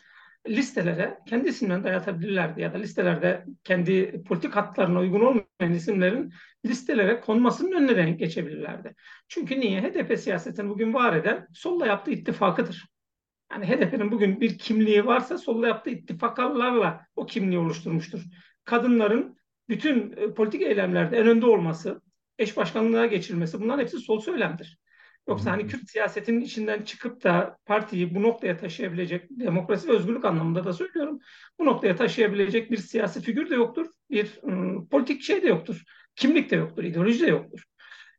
Listelere 0.49 1.19
kendi 1.27 1.49
isimlerini 1.49 1.85
dayatabilirlerdi 1.85 2.61
ya 2.61 2.75
da 2.75 2.79
listelerde 2.79 3.45
kendi 3.65 4.23
politik 4.23 4.57
hatlarına 4.57 5.01
uygun 5.01 5.21
olmayan 5.21 5.75
isimlerin 5.75 6.33
listelere 6.67 7.21
konmasının 7.21 7.73
önüne 7.73 8.11
geçebilirlerdi. 8.11 8.95
Çünkü 9.29 9.61
niye? 9.61 9.83
HDP 9.83 10.19
siyasetini 10.19 10.69
bugün 10.69 10.95
var 10.95 11.17
eden 11.17 11.47
solla 11.55 11.87
yaptığı 11.87 12.11
ittifakıdır. 12.11 12.87
Yani 13.53 13.67
HDP'nin 13.67 14.13
bugün 14.13 14.41
bir 14.41 14.59
kimliği 14.59 15.07
varsa 15.07 15.39
solla 15.39 15.69
yaptığı 15.69 15.91
ittifaklarla 15.91 17.07
o 17.17 17.27
kimliği 17.27 17.59
oluşturmuştur. 17.59 18.23
Kadınların 18.65 19.37
bütün 19.69 20.13
e, 20.17 20.35
politik 20.35 20.63
eylemlerde 20.63 21.17
en 21.19 21.27
önde 21.27 21.47
olması, 21.47 22.03
eş 22.39 22.57
başkanlığına 22.57 23.07
geçilmesi 23.07 23.61
bunların 23.61 23.83
hepsi 23.83 23.99
sol 23.99 24.21
söylemdir. 24.21 24.79
Yoksa 25.29 25.51
hani 25.51 25.67
Kürt 25.67 25.91
siyasetinin 25.91 26.41
içinden 26.41 26.83
çıkıp 26.83 27.25
da 27.25 27.57
partiyi 27.65 28.15
bu 28.15 28.23
noktaya 28.23 28.57
taşıyabilecek, 28.57 29.27
demokrasi 29.31 29.91
özgürlük 29.91 30.25
anlamında 30.25 30.65
da 30.65 30.73
söylüyorum, 30.73 31.19
bu 31.59 31.65
noktaya 31.65 31.97
taşıyabilecek 31.97 32.71
bir 32.71 32.77
siyasi 32.77 33.21
figür 33.21 33.51
de 33.51 33.55
yoktur, 33.55 33.87
bir 34.11 34.41
ım, 34.45 34.89
politik 34.89 35.23
şey 35.23 35.43
de 35.43 35.49
yoktur, 35.49 35.83
kimlik 36.17 36.51
de 36.51 36.57
yoktur, 36.57 36.85
ideoloji 36.85 37.21
de 37.21 37.27
yoktur. 37.27 37.65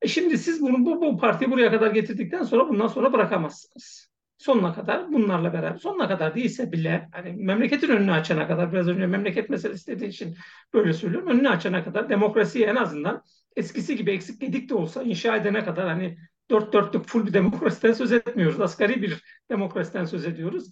E 0.02 0.08
şimdi 0.08 0.38
siz 0.38 0.62
bunu 0.62 0.86
bu, 0.86 1.02
bu 1.02 1.18
partiyi 1.18 1.52
buraya 1.52 1.72
kadar 1.72 1.92
getirdikten 1.92 2.44
sonra 2.44 2.70
bundan 2.70 2.88
sonra 2.88 3.14
bırakamazsınız. 3.14 4.08
Sonuna 4.38 4.74
kadar 4.74 5.12
bunlarla 5.14 5.54
beraber 5.54 5.78
sonuna 5.78 6.08
kadar 6.08 6.36
değilse 6.36 6.72
bile 6.72 7.10
hani 7.12 7.34
memleketin 7.34 7.90
önünü 7.90 8.12
açana 8.12 8.48
kadar 8.48 8.74
biraz 8.74 8.88
önce 8.88 9.08
memleket 9.08 9.50
meselesi 9.50 9.88
dediği 9.88 10.08
için 10.08 10.36
böyle 10.74 10.94
söylüyorum 10.94 11.30
önünü 11.30 11.50
açana 11.50 11.84
kadar 11.84 12.10
demokrasiyi 12.10 12.66
en 12.66 12.76
azından 12.76 13.24
eskisi 13.56 13.96
gibi 13.96 14.12
eksik 14.12 14.42
gedik 14.42 14.70
de 14.70 14.76
olsa 14.76 15.04
inşa 15.04 15.36
edene 15.38 15.66
kadar 15.66 15.88
hani 15.88 16.18
dört 16.50 16.74
dörtlük 16.74 17.08
full 17.08 17.26
bir 17.26 17.34
demokrasiden 17.34 17.94
söz 17.94 18.12
etmiyoruz. 18.12 18.62
Asgari 18.62 19.02
bir 19.02 19.24
demokrasiden 19.50 20.06
söz 20.06 20.26
ediyoruz. 20.26 20.72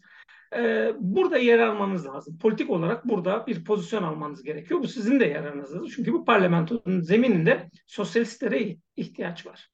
Ee, 0.56 0.94
burada 1.00 1.38
yer 1.38 1.60
almanız 1.60 2.06
lazım. 2.06 2.38
Politik 2.38 2.70
olarak 2.70 3.06
burada 3.06 3.48
bir 3.48 3.64
pozisyon 3.64 4.04
almanız 4.04 4.44
gerekiyor. 4.44 4.80
Bu 4.80 4.88
sizin 4.88 5.20
de 5.20 5.26
yararınızdır. 5.26 5.94
Çünkü 5.96 6.14
bu 6.14 6.26
parlamentonun 6.26 7.02
zemininde 7.02 7.70
sosyalistlere 7.86 8.78
ihtiyaç 8.96 9.46
var. 9.46 9.72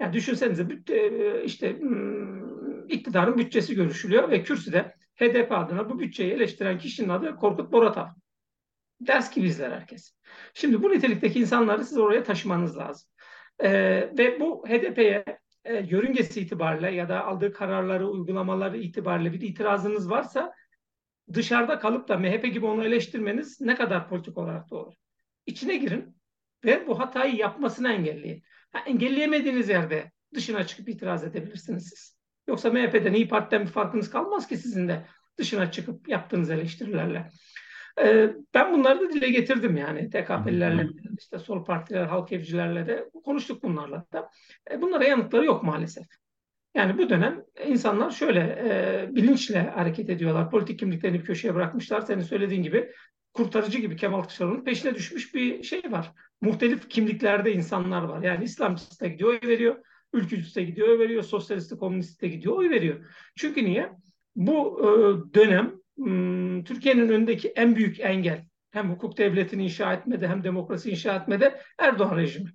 Yani 0.00 0.12
düşünsenize 0.12 0.66
e, 0.88 1.44
işte 1.44 1.80
hmm, 1.80 2.88
iktidarın 2.88 3.38
bütçesi 3.38 3.74
görüşülüyor 3.74 4.30
ve 4.30 4.42
kürsüde 4.42 4.94
HDP 5.14 5.52
adına 5.52 5.90
bu 5.90 6.00
bütçeyi 6.00 6.32
eleştiren 6.32 6.78
kişinin 6.78 7.08
adı 7.08 7.36
Korkut 7.36 7.72
Boratav. 7.72 8.06
Ders 9.00 9.34
gibi 9.34 9.46
izler 9.46 9.70
herkes. 9.70 10.14
Şimdi 10.54 10.82
bu 10.82 10.90
nitelikteki 10.90 11.40
insanları 11.40 11.84
siz 11.84 11.98
oraya 11.98 12.22
taşımanız 12.22 12.76
lazım. 12.76 13.08
Ee, 13.62 14.10
ve 14.18 14.40
bu 14.40 14.68
HDP'ye 14.68 15.24
e, 15.64 15.74
yörüngesi 15.74 16.40
itibariyle 16.40 16.90
ya 16.90 17.08
da 17.08 17.24
aldığı 17.24 17.52
kararları, 17.52 18.08
uygulamaları 18.08 18.78
itibariyle 18.78 19.32
bir 19.32 19.40
itirazınız 19.40 20.10
varsa 20.10 20.54
dışarıda 21.32 21.78
kalıp 21.78 22.08
da 22.08 22.16
MHP 22.16 22.52
gibi 22.52 22.66
onu 22.66 22.84
eleştirmeniz 22.84 23.60
ne 23.60 23.74
kadar 23.74 24.08
politik 24.08 24.38
olarak 24.38 24.70
doğru. 24.70 24.90
İçine 25.46 25.76
girin 25.76 26.16
ve 26.64 26.86
bu 26.86 26.98
hatayı 26.98 27.36
yapmasını 27.36 27.92
engelleyin. 27.92 28.42
Ha, 28.72 28.78
engelleyemediğiniz 28.86 29.68
yerde 29.68 30.12
dışına 30.34 30.66
çıkıp 30.66 30.88
itiraz 30.88 31.24
edebilirsiniz 31.24 31.88
siz. 31.88 32.18
Yoksa 32.48 32.70
MHP'den 32.70 33.12
İyi 33.12 33.28
Parti'den 33.28 33.62
bir 33.62 33.70
farkınız 33.70 34.10
kalmaz 34.10 34.48
ki 34.48 34.56
sizin 34.56 34.88
de 34.88 35.06
dışına 35.38 35.70
çıkıp 35.70 36.08
yaptığınız 36.08 36.50
eleştirilerle. 36.50 37.30
Ee, 38.02 38.30
ben 38.54 38.72
bunları 38.72 39.00
da 39.00 39.12
dile 39.12 39.28
getirdim 39.28 39.76
yani 39.76 40.10
TKP'lilerle, 40.10 40.88
işte 41.18 41.38
sol 41.38 41.64
partiler, 41.64 42.04
halk 42.04 42.32
evcilerle 42.32 42.86
de 42.86 43.10
konuştuk 43.24 43.62
bunlarla 43.62 44.06
da. 44.12 44.30
E, 44.70 44.82
bunlara 44.82 45.04
yanıtları 45.04 45.44
yok 45.44 45.62
maalesef. 45.62 46.06
Yani 46.74 46.98
bu 46.98 47.10
dönem 47.10 47.44
insanlar 47.66 48.10
şöyle 48.10 48.40
e, 48.40 49.08
bilinçle 49.14 49.62
hareket 49.62 50.10
ediyorlar. 50.10 50.50
Politik 50.50 50.78
kimliklerini 50.78 51.20
bir 51.20 51.24
köşeye 51.24 51.54
bırakmışlar. 51.54 52.00
Senin 52.00 52.22
söylediğin 52.22 52.62
gibi 52.62 52.90
kurtarıcı 53.32 53.78
gibi 53.78 53.96
Kemal 53.96 54.22
Kılıçdaroğlu'nun 54.22 54.64
peşine 54.64 54.94
düşmüş 54.94 55.34
bir 55.34 55.62
şey 55.62 55.82
var. 55.90 56.12
Muhtelif 56.40 56.88
kimliklerde 56.88 57.52
insanlar 57.52 58.02
var. 58.02 58.22
Yani 58.22 58.44
İslamcısı 58.44 59.00
da 59.00 59.06
gidiyor 59.06 59.30
oy 59.30 59.40
veriyor, 59.48 59.76
ülkücüsü 60.12 60.54
de 60.54 60.64
gidiyor 60.64 60.88
oy 60.88 60.98
veriyor, 60.98 61.22
sosyalisti, 61.22 61.76
komünist 61.76 62.22
de 62.22 62.28
gidiyor 62.28 62.56
oy 62.56 62.70
veriyor. 62.70 63.04
Çünkü 63.36 63.64
niye? 63.64 63.92
Bu 64.36 64.80
e, 64.80 64.88
dönem 65.34 65.83
Türkiye'nin 66.64 67.08
önündeki 67.08 67.48
en 67.48 67.76
büyük 67.76 68.00
engel 68.00 68.44
hem 68.70 68.90
hukuk 68.90 69.18
devletini 69.18 69.64
inşa 69.64 69.92
etmede 69.92 70.28
hem 70.28 70.44
demokrasi 70.44 70.90
inşa 70.90 71.14
etmede 71.14 71.60
Erdoğan 71.78 72.16
rejimi. 72.16 72.50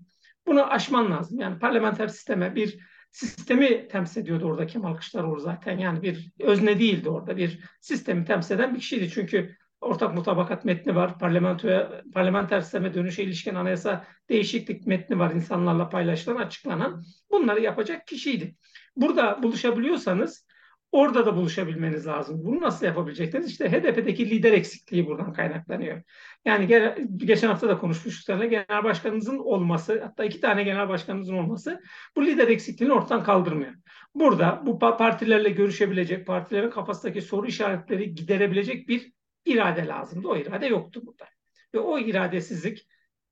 Bunu 0.47 0.71
aşman 0.71 1.11
lazım. 1.11 1.39
Yani 1.39 1.59
parlamenter 1.59 2.07
sisteme 2.07 2.55
bir 2.55 2.79
sistemi 3.11 3.87
temsil 3.87 4.21
ediyordu 4.21 4.45
orada 4.45 4.67
Kemal 4.67 4.91
Kılıçdaroğlu 4.93 5.39
zaten. 5.39 5.77
Yani 5.77 6.01
bir 6.01 6.31
özne 6.39 6.79
değildi 6.79 7.09
orada. 7.09 7.37
Bir 7.37 7.59
sistemi 7.81 8.25
temsil 8.25 8.55
eden 8.55 8.73
bir 8.73 8.79
kişiydi. 8.79 9.09
Çünkü 9.09 9.55
ortak 9.81 10.15
mutabakat 10.15 10.65
metni 10.65 10.95
var. 10.95 11.19
Parlamentoya, 11.19 12.03
parlamenter 12.13 12.61
sisteme 12.61 12.93
dönüşe 12.93 13.23
ilişkin 13.23 13.55
anayasa 13.55 14.05
değişiklik 14.29 14.87
metni 14.87 15.19
var 15.19 15.31
insanlarla 15.31 15.89
paylaşılan, 15.89 16.35
açıklanan. 16.35 17.03
Bunları 17.31 17.61
yapacak 17.61 18.07
kişiydi. 18.07 18.55
Burada 18.95 19.43
buluşabiliyorsanız 19.43 20.48
orada 20.91 21.25
da 21.25 21.35
buluşabilmeniz 21.35 22.07
lazım. 22.07 22.45
Bunu 22.45 22.61
nasıl 22.61 22.85
yapabileceksiniz? 22.85 23.51
İşte 23.51 23.71
HDP'deki 23.71 24.29
lider 24.29 24.53
eksikliği 24.53 25.05
buradan 25.05 25.33
kaynaklanıyor. 25.33 26.01
Yani 26.45 26.67
geçen 27.15 27.47
hafta 27.47 27.69
da 27.69 27.77
konuşmuştuk 27.77 28.23
seninle 28.23 28.47
genel 28.47 28.83
başkanınızın 28.83 29.37
olması, 29.37 30.01
hatta 30.03 30.23
iki 30.23 30.41
tane 30.41 30.63
genel 30.63 30.89
başkanınızın 30.89 31.37
olması 31.37 31.81
bu 32.15 32.25
lider 32.25 32.47
eksikliğini 32.47 32.93
ortadan 32.93 33.23
kaldırmıyor. 33.23 33.73
Burada 34.15 34.63
bu 34.65 34.79
partilerle 34.79 35.49
görüşebilecek, 35.49 36.27
partilerin 36.27 36.69
kafasındaki 36.69 37.21
soru 37.21 37.47
işaretleri 37.47 38.15
giderebilecek 38.15 38.87
bir 38.87 39.11
irade 39.45 39.87
lazımdı. 39.87 40.27
O 40.27 40.37
irade 40.37 40.65
yoktu 40.65 41.01
burada. 41.05 41.25
Ve 41.73 41.79
o 41.79 41.99
iradesizlik 41.99 42.87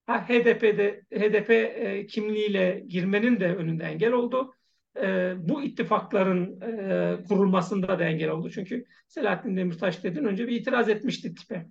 HDP'de 0.08 1.04
HDP 1.14 1.50
e, 1.50 2.06
kimliğiyle 2.08 2.84
girmenin 2.88 3.40
de 3.40 3.56
önünde 3.56 3.84
engel 3.84 4.12
oldu. 4.12 4.54
E, 5.02 5.34
bu 5.38 5.64
ittifakların 5.64 6.62
e, 6.62 7.18
kurulmasında 7.24 8.00
da 8.00 8.04
engel 8.04 8.30
oldu. 8.30 8.50
Çünkü 8.50 8.86
Selahattin 9.08 9.58
Demirtaş 9.58 10.04
dedin 10.04 10.26
önce 10.26 10.48
bir 10.48 10.56
itiraz 10.56 10.90
etmişti 10.90 11.36
tipe. 11.36 11.68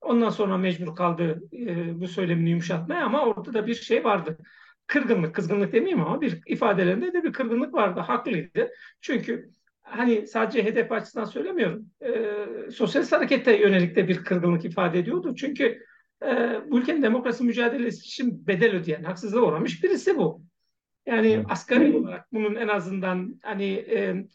Ondan 0.00 0.30
sonra 0.30 0.58
mecbur 0.58 0.96
kaldı 0.96 1.42
e, 1.52 2.00
bu 2.00 2.08
söylemini 2.08 2.50
yumuşatmaya 2.50 3.04
ama 3.04 3.24
orada 3.24 3.54
da 3.54 3.66
bir 3.66 3.74
şey 3.74 4.04
vardı. 4.04 4.38
Kırgınlık, 4.86 5.34
kızgınlık 5.34 5.72
demeyeyim 5.72 6.00
ama 6.00 6.20
bir 6.20 6.40
ifadelerinde 6.46 7.12
de 7.12 7.22
bir 7.22 7.32
kırgınlık 7.32 7.74
vardı. 7.74 8.00
Haklıydı. 8.00 8.70
Çünkü 9.00 9.50
hani 9.82 10.26
sadece 10.26 10.64
HDP 10.64 10.92
açısından 10.92 11.24
söylemiyorum. 11.24 11.86
E, 12.02 12.10
sosyalist 12.70 13.12
harekete 13.12 13.56
yönelik 13.56 13.96
de 13.96 14.08
bir 14.08 14.24
kırgınlık 14.24 14.64
ifade 14.64 14.98
ediyordu. 14.98 15.34
Çünkü 15.34 15.78
e, 16.22 16.60
bu 16.70 16.78
ülkenin 16.78 17.02
demokrasi 17.02 17.44
mücadelesi 17.44 18.06
için 18.06 18.46
bedel 18.46 18.76
ödeyen, 18.76 19.02
haksızlığa 19.02 19.42
uğramış 19.42 19.84
birisi 19.84 20.16
bu. 20.16 20.49
Yani 21.10 21.44
asgari 21.48 21.96
olarak 21.96 22.32
bunun 22.32 22.54
en 22.54 22.68
azından 22.68 23.40
hani 23.42 23.72
e, 23.72 24.26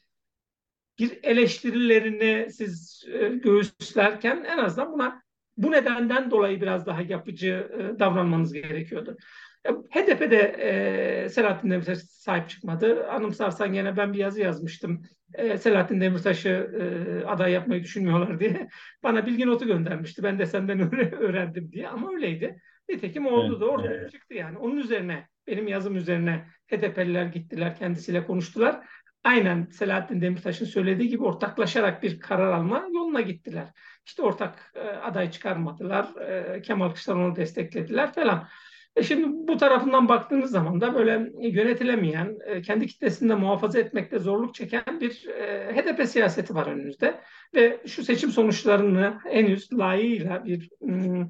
bir 0.99 1.19
eleştirilerini 1.23 2.51
siz 2.51 3.03
e, 3.13 3.27
göğüslerken 3.27 4.43
en 4.43 4.57
azından 4.57 4.93
buna 4.93 5.23
bu 5.57 5.71
nedenden 5.71 6.31
dolayı 6.31 6.61
biraz 6.61 6.85
daha 6.85 7.01
yapıcı 7.01 7.69
e, 7.79 7.99
davranmanız 7.99 8.53
gerekiyordu. 8.53 9.17
HDP'de 9.65 10.55
e, 10.59 11.29
Selahattin 11.29 11.71
Demirtaş 11.71 11.97
sahip 11.97 12.49
çıkmadı. 12.49 13.07
Anımsarsan 13.07 13.73
yine 13.73 13.97
ben 13.97 14.13
bir 14.13 14.17
yazı 14.17 14.41
yazmıştım. 14.41 15.01
E, 15.33 15.57
Selahattin 15.57 16.01
Demirtaş'ı 16.01 16.49
e, 16.49 17.25
aday 17.25 17.51
yapmayı 17.51 17.83
düşünmüyorlar 17.83 18.39
diye. 18.39 18.67
Bana 19.03 19.25
bilgi 19.25 19.47
notu 19.47 19.65
göndermişti. 19.65 20.23
Ben 20.23 20.39
de 20.39 20.45
senden 20.45 20.95
öğrendim 21.19 21.71
diye 21.71 21.87
ama 21.87 22.11
öyleydi. 22.11 22.61
Nitekim 22.89 23.25
oldu 23.25 23.51
evet, 23.51 23.61
da 23.61 23.65
orada 23.65 23.93
evet. 23.93 24.11
çıktı 24.11 24.33
yani. 24.33 24.57
Onun 24.57 24.77
üzerine 24.77 25.27
benim 25.47 25.67
yazım 25.67 25.95
üzerine 25.95 26.45
HDP'liler 26.67 27.25
gittiler 27.25 27.75
kendisiyle 27.75 28.25
konuştular. 28.25 28.85
Aynen 29.23 29.65
Selahattin 29.65 30.21
Demirtaş'ın 30.21 30.65
söylediği 30.65 31.09
gibi 31.09 31.23
ortaklaşarak 31.23 32.03
bir 32.03 32.19
karar 32.19 32.53
alma 32.53 32.87
yoluna 32.93 33.21
gittiler. 33.21 33.67
İşte 34.05 34.21
ortak 34.21 34.73
e, 34.75 34.79
aday 34.79 35.31
çıkarmadılar. 35.31 36.15
E, 36.21 36.61
Kemal 36.61 36.87
Kılıçdaroğlu'nu 36.87 37.35
desteklediler 37.35 38.13
falan. 38.13 38.47
E 38.95 39.03
şimdi 39.03 39.27
bu 39.47 39.57
tarafından 39.57 40.09
baktığınız 40.09 40.51
zaman 40.51 40.81
da 40.81 40.95
böyle 40.95 41.31
yönetilemeyen, 41.41 42.37
e, 42.45 42.61
kendi 42.61 42.87
kitlesinde 42.87 43.35
muhafaza 43.35 43.79
etmekte 43.79 44.19
zorluk 44.19 44.55
çeken 44.55 45.01
bir 45.01 45.27
e, 45.27 45.75
HDP 45.75 46.07
siyaseti 46.07 46.55
var 46.55 46.67
önünüzde. 46.67 47.21
Ve 47.55 47.81
şu 47.87 48.03
seçim 48.03 48.31
sonuçlarını 48.31 49.19
henüz 49.23 49.73
layığıyla 49.73 50.45
bir 50.45 50.69
ım, 50.83 51.29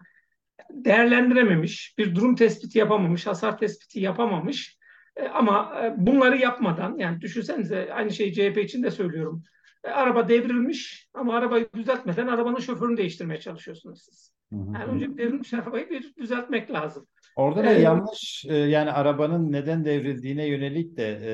değerlendirememiş, 0.69 1.95
bir 1.97 2.15
durum 2.15 2.35
tespiti 2.35 2.79
yapamamış, 2.79 3.27
hasar 3.27 3.57
tespiti 3.57 3.99
yapamamış. 3.99 4.77
E, 5.15 5.27
ama 5.27 5.73
e, 5.83 5.93
bunları 5.97 6.37
yapmadan, 6.37 6.97
yani 6.97 7.21
düşünsenize 7.21 7.93
aynı 7.93 8.11
şeyi 8.11 8.33
CHP 8.33 8.57
için 8.57 8.83
de 8.83 8.91
söylüyorum. 8.91 9.43
E, 9.83 9.89
araba 9.89 10.29
devrilmiş 10.29 11.09
ama 11.13 11.35
arabayı 11.35 11.69
düzeltmeden 11.75 12.27
arabanın 12.27 12.59
şoförünü 12.59 12.97
değiştirmeye 12.97 13.39
çalışıyorsunuz 13.39 14.01
siz. 14.05 14.35
Yani 14.51 14.83
önce 14.83 15.17
devrilmiş 15.17 15.53
arabayı 15.53 15.89
bir 15.89 16.13
düzeltmek 16.17 16.71
lazım. 16.71 17.07
Orada 17.35 17.63
da 17.63 17.73
ee, 17.73 17.81
yanlış 17.81 18.45
yani 18.45 18.91
arabanın 18.91 19.51
neden 19.51 19.85
devrildiğine 19.85 20.45
yönelik 20.45 20.97
de 20.97 21.19
e, 21.23 21.31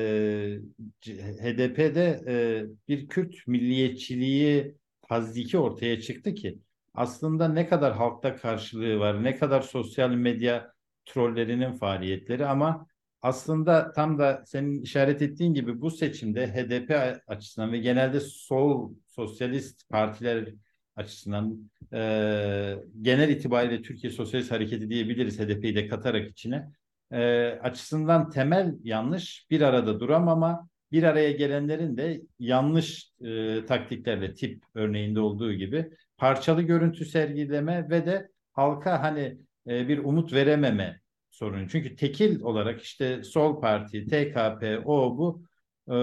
HDP'de 1.16 2.20
e, 2.26 2.64
bir 2.88 3.08
Kürt 3.08 3.46
milliyetçiliği 3.46 4.74
tazdiki 5.08 5.58
ortaya 5.58 6.00
çıktı 6.00 6.34
ki 6.34 6.58
aslında 6.94 7.48
ne 7.48 7.68
kadar 7.68 7.94
halkta 7.94 8.36
karşılığı 8.36 8.98
var, 8.98 9.24
ne 9.24 9.36
kadar 9.36 9.60
sosyal 9.60 10.10
medya 10.10 10.72
trollerinin 11.06 11.72
faaliyetleri 11.72 12.46
ama 12.46 12.86
aslında 13.22 13.92
tam 13.92 14.18
da 14.18 14.42
senin 14.46 14.82
işaret 14.82 15.22
ettiğin 15.22 15.54
gibi 15.54 15.80
bu 15.80 15.90
seçimde 15.90 16.46
HDP 16.46 17.20
açısından 17.26 17.72
ve 17.72 17.78
genelde 17.78 18.20
sol 18.20 18.94
sosyalist 19.06 19.88
partiler 19.88 20.48
açısından 20.96 21.70
e, 21.92 22.76
genel 23.02 23.28
itibariyle 23.28 23.82
Türkiye 23.82 24.12
Sosyalist 24.12 24.50
Hareketi 24.52 24.90
diyebiliriz 24.90 25.40
HDP'yi 25.40 25.76
de 25.76 25.88
katarak 25.88 26.30
içine. 26.30 26.68
E, 27.12 27.44
açısından 27.62 28.30
temel 28.30 28.74
yanlış 28.82 29.46
bir 29.50 29.60
arada 29.60 30.00
duramama 30.00 30.68
bir 30.92 31.02
araya 31.02 31.32
gelenlerin 31.32 31.96
de 31.96 32.22
yanlış 32.38 33.12
e, 33.20 33.64
taktiklerle 33.66 34.34
tip 34.34 34.64
örneğinde 34.74 35.20
olduğu 35.20 35.52
gibi 35.52 35.90
parçalı 36.16 36.62
görüntü 36.62 37.04
sergileme 37.04 37.90
ve 37.90 38.06
de 38.06 38.28
halka 38.52 39.02
hani 39.02 39.38
e, 39.66 39.88
bir 39.88 39.98
umut 39.98 40.32
verememe 40.32 41.01
sorunu. 41.42 41.68
Çünkü 41.68 41.96
tekil 41.96 42.40
olarak 42.40 42.82
işte 42.82 43.24
Sol 43.24 43.60
Parti, 43.60 44.06
TKP, 44.06 44.82
o 44.84 45.18
bu 45.18 45.44
e, 45.88 45.96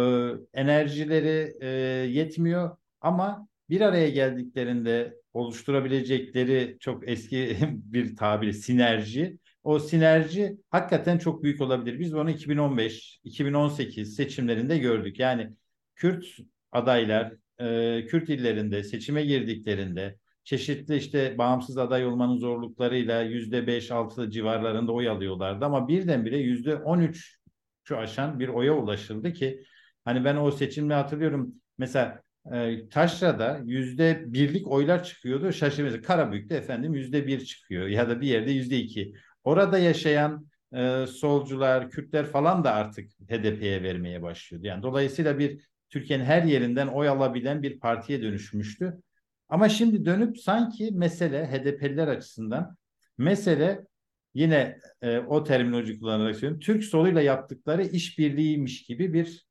enerjileri 0.54 1.54
e, 1.62 1.68
yetmiyor 2.10 2.78
ama 3.02 3.48
bir 3.70 3.82
araya 3.82 4.10
geldiklerinde 4.10 5.16
oluşturabilecekleri 5.34 6.78
çok 6.80 7.10
eski 7.10 7.58
bir 7.72 8.16
tabiri 8.16 8.54
sinerji. 8.54 9.38
O 9.64 9.80
sinerji 9.80 10.58
hakikaten 10.70 11.18
çok 11.18 11.44
büyük 11.44 11.62
olabilir. 11.62 12.00
Biz 12.00 12.14
onu 12.14 12.32
2015-2018 12.32 14.06
seçimlerinde 14.06 14.78
gördük. 14.78 15.20
Yani 15.20 15.54
Kürt 15.96 16.26
adaylar 16.72 17.34
e, 17.60 18.06
Kürt 18.06 18.30
illerinde 18.30 18.84
seçime 18.84 19.26
girdiklerinde 19.26 20.18
çeşitli 20.50 20.96
işte 20.98 21.38
bağımsız 21.38 21.78
aday 21.78 22.06
olmanın 22.06 22.38
zorluklarıyla 22.38 23.22
yüzde 23.22 23.68
beş 23.68 23.92
altı 23.92 24.32
civarlarında 24.32 24.92
oy 24.92 25.10
alıyorlardı 25.10 25.66
ama 25.66 25.88
birdenbire 25.88 26.38
yüzde 26.38 26.76
on 26.76 27.00
üç 27.00 27.38
şu 27.84 27.98
aşan 27.98 28.40
bir 28.40 28.48
oya 28.48 28.74
ulaşıldı 28.78 29.34
ki 29.34 29.64
hani 30.06 30.26
ben 30.26 30.36
o 30.36 30.52
seçimde 30.52 30.94
hatırlıyorum 30.94 31.54
mesela 31.78 32.22
e, 32.54 32.90
Taşra'da 32.90 33.62
yüzde 33.66 34.24
birlik 34.28 34.68
oylar 34.68 35.04
çıkıyordu. 35.04 35.54
Şaşırmıyoruz. 35.54 36.02
Karabük'te 36.02 36.56
efendim 36.56 36.94
yüzde 36.94 37.28
bir 37.28 37.46
çıkıyor 37.46 37.88
ya 37.88 38.10
da 38.10 38.22
bir 38.22 38.28
yerde 38.28 38.52
yüzde 38.52 38.78
iki. 38.78 39.14
Orada 39.44 39.80
yaşayan 39.80 40.48
e, 40.74 41.06
solcular, 41.08 41.90
Kürtler 41.90 42.26
falan 42.26 42.64
da 42.64 42.74
artık 42.74 43.12
HDP'ye 43.30 43.84
vermeye 43.84 44.22
başlıyordu. 44.22 44.68
Yani 44.68 44.84
dolayısıyla 44.84 45.40
bir 45.40 45.62
Türkiye'nin 45.90 46.26
her 46.26 46.44
yerinden 46.44 46.88
oy 46.88 47.10
alabilen 47.10 47.64
bir 47.64 47.80
partiye 47.80 48.22
dönüşmüştü. 48.22 49.02
Ama 49.50 49.70
şimdi 49.70 50.06
dönüp 50.06 50.38
sanki 50.40 50.92
mesele 50.94 51.48
HDP'liler 51.52 52.08
açısından 52.08 52.78
mesele 53.18 53.86
yine 54.34 54.80
e, 55.02 55.20
o 55.20 55.44
terminoloji 55.44 56.00
kullanarak 56.00 56.36
söylüyorum. 56.36 56.60
Türk 56.60 56.84
soluyla 56.84 57.22
yaptıkları 57.22 57.84
işbirliğiymiş 57.84 58.84
gibi 58.84 59.14
bir 59.14 59.46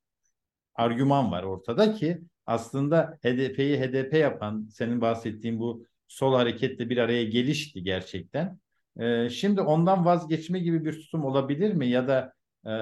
argüman 0.74 1.32
var 1.32 1.42
ortada 1.42 1.94
ki 1.94 2.22
aslında 2.46 3.18
HDP'yi 3.22 3.80
HDP 3.80 4.14
yapan 4.14 4.68
senin 4.72 5.00
bahsettiğin 5.00 5.58
bu 5.58 5.86
sol 6.08 6.34
hareketle 6.34 6.90
bir 6.90 6.98
araya 6.98 7.24
gelişti 7.24 7.82
gerçekten. 7.82 8.58
Ee, 9.00 9.28
şimdi 9.30 9.60
ondan 9.60 10.04
vazgeçme 10.04 10.58
gibi 10.58 10.84
bir 10.84 10.92
tutum 10.92 11.24
olabilir 11.24 11.74
mi? 11.74 11.88
Ya 11.88 12.08
da 12.08 12.32
e, 12.66 12.72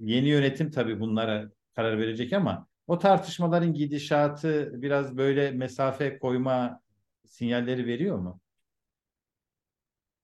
yeni 0.00 0.28
yönetim 0.28 0.70
tabii 0.70 1.00
bunlara 1.00 1.50
karar 1.76 1.98
verecek 1.98 2.32
ama 2.32 2.66
o 2.90 2.98
tartışmaların 2.98 3.74
gidişatı 3.74 4.82
biraz 4.82 5.16
böyle 5.16 5.50
mesafe 5.50 6.18
koyma 6.18 6.80
sinyalleri 7.26 7.86
veriyor 7.86 8.18
mu? 8.18 8.40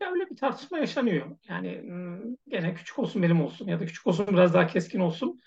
Ya 0.00 0.12
öyle 0.12 0.31
bir 0.31 0.37
tartışma 0.37 0.79
yaşanıyor. 0.79 1.26
Yani 1.48 1.83
gene 2.48 2.74
küçük 2.74 2.98
olsun 2.98 3.22
benim 3.22 3.40
olsun 3.40 3.68
ya 3.68 3.81
da 3.81 3.87
küçük 3.87 4.07
olsun 4.07 4.26
biraz 4.26 4.55
daha 4.55 4.66
keskin 4.66 5.00
olsun 5.00 5.40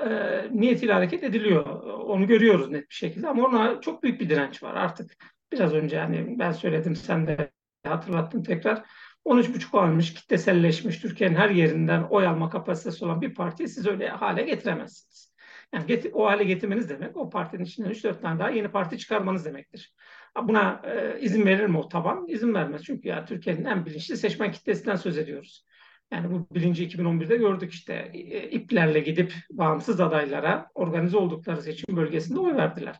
e, 0.00 0.08
niyetiyle 0.50 0.92
hareket 0.92 1.24
ediliyor. 1.24 1.66
Onu 1.84 2.26
görüyoruz 2.26 2.70
net 2.70 2.90
bir 2.90 2.94
şekilde 2.94 3.28
ama 3.28 3.46
ona 3.46 3.80
çok 3.80 4.02
büyük 4.02 4.20
bir 4.20 4.28
direnç 4.30 4.62
var 4.62 4.74
artık. 4.74 5.12
Biraz 5.52 5.74
önce 5.74 5.98
hani 5.98 6.38
ben 6.38 6.52
söyledim 6.52 6.96
sen 6.96 7.26
de 7.26 7.50
hatırlattın 7.86 8.42
tekrar. 8.42 8.84
13,5 9.24 9.78
almış, 9.78 10.14
kitleselleşmiş, 10.14 10.98
Türkiye'nin 10.98 11.36
her 11.36 11.50
yerinden 11.50 12.02
oy 12.02 12.26
alma 12.26 12.50
kapasitesi 12.50 13.04
olan 13.04 13.20
bir 13.20 13.34
partiyi 13.34 13.68
siz 13.68 13.86
öyle 13.86 14.08
hale 14.08 14.42
getiremezsiniz. 14.42 15.35
Yani 15.74 15.86
get 15.86 16.06
o 16.12 16.26
hale 16.26 16.44
getirmeniz 16.44 16.90
demek 16.90 17.16
o 17.16 17.30
partinin 17.30 17.64
içinden 17.64 17.90
3-4 17.90 18.20
tane 18.20 18.38
daha 18.38 18.50
yeni 18.50 18.68
parti 18.68 18.98
çıkarmanız 18.98 19.44
demektir. 19.44 19.94
Buna 20.42 20.82
e, 20.84 21.20
izin 21.20 21.46
verir 21.46 21.66
mi 21.66 21.78
o 21.78 21.88
taban? 21.88 22.26
İzin 22.28 22.54
vermez. 22.54 22.82
Çünkü 22.84 23.08
ya 23.08 23.24
Türkiye'nin 23.24 23.64
en 23.64 23.86
bilinçli 23.86 24.16
seçmen 24.16 24.52
kitlesinden 24.52 24.96
söz 24.96 25.18
ediyoruz. 25.18 25.66
Yani 26.10 26.30
bu 26.30 26.54
bilinci 26.54 26.88
2011'de 26.88 27.36
gördük 27.36 27.72
işte 27.72 28.10
e, 28.14 28.50
iplerle 28.50 29.00
gidip 29.00 29.34
bağımsız 29.50 30.00
adaylara 30.00 30.68
organize 30.74 31.16
oldukları 31.16 31.62
seçim 31.62 31.96
bölgesinde 31.96 32.40
oy 32.40 32.54
verdiler. 32.56 32.96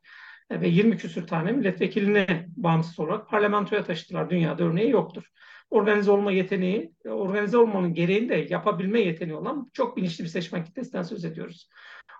E, 0.50 0.60
ve 0.60 0.68
20 0.68 0.96
küsür 0.96 1.26
tane 1.26 1.52
milletvekilini 1.52 2.46
bağımsız 2.56 3.00
olarak 3.00 3.28
parlamentoya 3.28 3.84
taşıdılar. 3.84 4.30
Dünyada 4.30 4.64
örneği 4.64 4.90
yoktur. 4.90 5.24
Organize 5.70 6.10
olma 6.10 6.32
yeteneği, 6.32 6.92
organize 7.04 7.58
olmanın 7.58 7.94
gereğini 7.94 8.28
de 8.28 8.46
yapabilme 8.50 9.00
yeteneği 9.00 9.36
olan 9.36 9.70
çok 9.72 9.96
bilinçli 9.96 10.24
bir 10.24 10.28
seçmen 10.28 10.64
kitlesinden 10.64 11.02
söz 11.02 11.24
ediyoruz. 11.24 11.68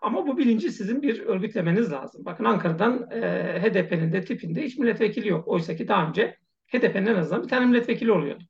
Ama 0.03 0.27
bu 0.27 0.39
bilinci 0.39 0.71
sizin 0.71 1.03
bir 1.03 1.21
örgütlemeniz 1.21 1.93
lazım. 1.93 2.25
Bakın 2.25 2.45
Ankara'dan 2.45 3.11
e, 3.11 3.21
HDP'nin 3.61 4.13
de 4.13 4.25
tipinde 4.25 4.63
hiç 4.63 4.79
milletvekili 4.79 5.29
yok. 5.29 5.49
Oysa 5.49 5.77
ki 5.77 5.89
daha 5.89 6.09
önce 6.09 6.37
HDP'nin 6.67 7.07
en 7.07 7.15
azından 7.15 7.43
bir 7.43 7.49
tane 7.49 7.67
milletvekili 7.67 8.13
oluyordu. 8.13 8.45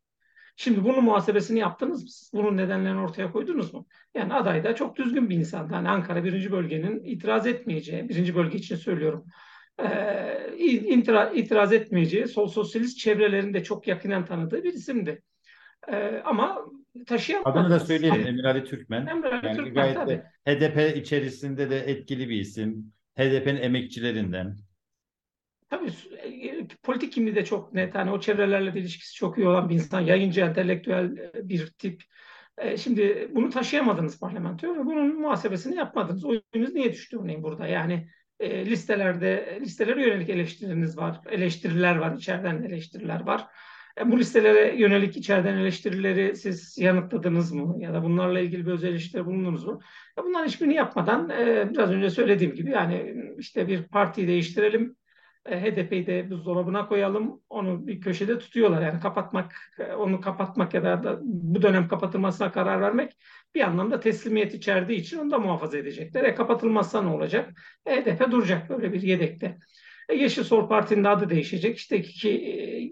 Şimdi 0.56 0.84
bunun 0.84 1.04
muhasebesini 1.04 1.58
yaptınız 1.58 2.30
mı? 2.32 2.42
Bunun 2.42 2.56
nedenlerini 2.56 3.00
ortaya 3.00 3.32
koydunuz 3.32 3.74
mu? 3.74 3.86
Yani 4.14 4.34
aday 4.34 4.64
da 4.64 4.74
çok 4.74 4.96
düzgün 4.96 5.30
bir 5.30 5.36
insan. 5.36 5.70
Yani 5.72 5.88
Ankara 5.88 6.24
birinci 6.24 6.52
bölgenin 6.52 7.04
itiraz 7.04 7.46
etmeyeceği, 7.46 8.08
birinci 8.08 8.34
bölge 8.34 8.58
için 8.58 8.76
söylüyorum, 8.76 9.24
e, 9.82 11.32
itiraz 11.34 11.72
etmeyeceği, 11.72 12.28
sol 12.28 12.48
sosyalist 12.48 12.98
çevrelerinde 12.98 13.64
çok 13.64 13.86
yakinen 13.86 14.24
tanıdığı 14.24 14.64
bir 14.64 14.72
isimdi. 14.72 15.22
E, 15.88 16.22
ama 16.24 16.66
taşıyamadı. 17.06 17.48
Adını 17.48 17.70
da 17.70 17.80
söyleyelim 17.80 18.26
Emir 18.26 18.44
Ali 18.44 18.64
Türkmen. 18.64 19.06
Emir 19.06 19.24
Ali 19.24 19.46
yani 19.46 19.56
Türkmen 19.56 19.74
gayet 19.74 19.96
tabii. 19.96 20.22
de 20.46 20.70
HDP 20.70 20.96
içerisinde 20.96 21.70
de 21.70 21.78
etkili 21.78 22.28
bir 22.28 22.40
isim. 22.40 22.92
HDP'nin 23.18 23.62
emekçilerinden. 23.62 24.56
Tabii 25.70 25.90
e, 26.22 26.66
politik 26.82 27.12
kimliği 27.12 27.34
de 27.34 27.44
çok 27.44 27.72
net. 27.72 27.94
Hani 27.94 28.10
o 28.10 28.20
çevrelerle 28.20 28.74
de 28.74 28.80
ilişkisi 28.80 29.14
çok 29.14 29.38
iyi 29.38 29.48
olan 29.48 29.68
bir 29.68 29.74
insan. 29.74 30.00
Yayıncı, 30.00 30.40
entelektüel 30.40 31.16
e, 31.16 31.48
bir 31.48 31.66
tip. 31.66 32.02
E, 32.58 32.76
şimdi 32.76 33.30
bunu 33.34 33.50
taşıyamadınız 33.50 34.20
parlamentoya 34.20 34.74
ve 34.74 34.86
bunun 34.86 35.20
muhasebesini 35.20 35.76
yapmadınız. 35.76 36.24
Oyunuz 36.24 36.74
niye 36.74 36.92
düştü 36.92 37.18
örneğin 37.18 37.42
burada? 37.42 37.66
Yani 37.66 38.08
e, 38.40 38.66
listelerde 38.66 39.58
listelere 39.60 40.08
yönelik 40.08 40.28
eleştiriniz 40.28 40.98
var, 40.98 41.20
eleştiriler 41.30 41.96
var, 41.96 42.16
içeriden 42.16 42.62
eleştiriler 42.62 43.20
var. 43.20 43.46
E, 44.00 44.12
bu 44.12 44.18
listelere 44.18 44.76
yönelik 44.76 45.16
içeriden 45.16 45.56
eleştirileri 45.56 46.36
siz 46.36 46.78
yanıtladınız 46.78 47.52
mı? 47.52 47.76
Ya 47.78 47.94
da 47.94 48.02
bunlarla 48.02 48.40
ilgili 48.40 48.66
bir 48.66 48.72
özel 48.72 48.88
eleştiri 48.88 49.26
bulundunuz 49.26 49.64
mu? 49.64 49.80
Ya 50.18 50.24
bunların 50.24 50.46
hiçbirini 50.46 50.74
yapmadan 50.74 51.30
e, 51.30 51.70
biraz 51.70 51.90
önce 51.90 52.10
söylediğim 52.10 52.54
gibi 52.54 52.70
yani 52.70 53.14
işte 53.38 53.68
bir 53.68 53.82
partiyi 53.82 54.28
değiştirelim, 54.28 54.96
e, 55.48 55.60
HDP'yi 55.60 56.06
de 56.06 56.30
buzdolabına 56.30 56.88
koyalım, 56.88 57.40
onu 57.48 57.86
bir 57.86 58.00
köşede 58.00 58.38
tutuyorlar. 58.38 58.82
Yani 58.82 59.00
kapatmak, 59.00 59.54
e, 59.78 59.92
onu 59.92 60.20
kapatmak 60.20 60.74
ya 60.74 60.84
da 60.84 61.18
bu 61.22 61.62
dönem 61.62 61.88
kapatılmasına 61.88 62.52
karar 62.52 62.80
vermek 62.80 63.12
bir 63.54 63.60
anlamda 63.60 64.00
teslimiyet 64.00 64.54
içerdiği 64.54 65.00
için 65.00 65.18
onu 65.18 65.30
da 65.30 65.38
muhafaza 65.38 65.78
edecekler. 65.78 66.24
E 66.24 66.34
kapatılmazsa 66.34 67.02
ne 67.02 67.08
olacak? 67.08 67.50
E, 67.86 67.96
HDP 67.96 68.30
duracak 68.30 68.70
böyle 68.70 68.92
bir 68.92 69.02
yedekte. 69.02 69.58
E, 70.08 70.14
Yeşil 70.14 70.44
Sol 70.44 70.68
Parti'nin 70.68 71.04
adı 71.04 71.30
değişecek. 71.30 71.76
İşte 71.76 71.98
iki 71.98 72.30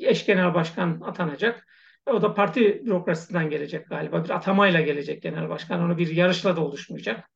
eş 0.03 0.27
genel 0.27 0.55
başkan 0.55 1.01
atanacak. 1.01 1.67
E, 2.07 2.11
o 2.11 2.23
da 2.23 2.35
parti 2.35 2.87
bürokrasisinden 2.87 3.51
gelecek 3.51 3.88
galiba. 3.88 4.25
Bir 4.25 4.31
atamayla 4.31 4.81
gelecek 4.81 5.23
genel 5.23 5.49
başkan. 5.49 5.83
Onu 5.83 5.99
bir 5.99 6.09
yarışla 6.09 6.57
da 6.57 6.61
oluşmayacak. 6.61 7.31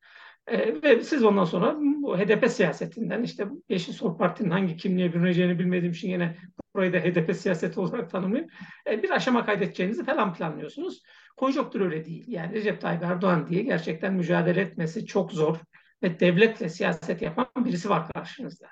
E, 0.51 0.83
ve 0.83 1.03
siz 1.05 1.25
ondan 1.25 1.45
sonra 1.45 1.77
bu 1.81 2.19
HDP 2.19 2.51
siyasetinden 2.51 3.23
işte 3.23 3.49
Yeşil 3.69 3.93
Sol 3.93 4.19
Parti'nin 4.19 4.51
hangi 4.51 4.77
kimliğe 4.77 5.13
bürüneceğini 5.13 5.59
bilmediğim 5.59 5.93
için 5.93 6.09
yine 6.09 6.37
burayı 6.75 6.93
da 6.93 6.99
HDP 6.99 7.37
siyaseti 7.37 7.81
olarak 7.81 8.11
tanımlayayım. 8.11 8.51
E, 8.91 9.03
bir 9.03 9.11
aşama 9.11 9.47
kaydedeceğinizi 9.47 10.05
falan 10.05 10.35
planlıyorsunuz. 10.35 11.03
Konjonktür 11.37 11.81
öyle 11.81 12.05
değil. 12.05 12.25
Yani 12.29 12.53
Recep 12.53 12.81
Tayyip 12.81 13.03
Erdoğan 13.03 13.47
diye 13.47 13.63
gerçekten 13.63 14.15
mücadele 14.15 14.61
etmesi 14.61 15.07
çok 15.07 15.33
zor 15.33 15.57
ve 16.03 16.21
devletle 16.21 16.69
siyaset 16.69 17.23
yapan 17.23 17.47
birisi 17.65 17.91
var 17.91 18.09
karşınızda. 18.15 18.69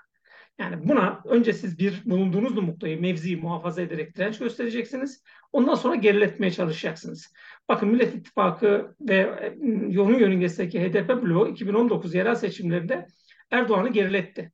Yani 0.59 0.89
buna 0.89 1.23
önce 1.25 1.53
siz 1.53 1.79
bir 1.79 2.03
bulunduğunuz 2.05 2.55
noktayı, 2.55 3.01
mevziyi 3.01 3.37
muhafaza 3.37 3.83
ederek 3.83 4.17
direnç 4.17 4.39
göstereceksiniz. 4.39 5.23
Ondan 5.53 5.75
sonra 5.75 5.95
geriletmeye 5.95 6.51
çalışacaksınız. 6.51 7.33
Bakın 7.69 7.89
Millet 7.89 8.15
İttifakı 8.15 8.95
ve 9.01 9.17
e, 9.17 9.99
onun 9.99 10.19
yörüngesindeki 10.19 10.81
HDP 10.81 11.23
bloğu 11.23 11.49
2019 11.49 12.15
yerel 12.15 12.35
seçimlerinde 12.35 13.07
Erdoğan'ı 13.51 13.89
geriletti. 13.89 14.53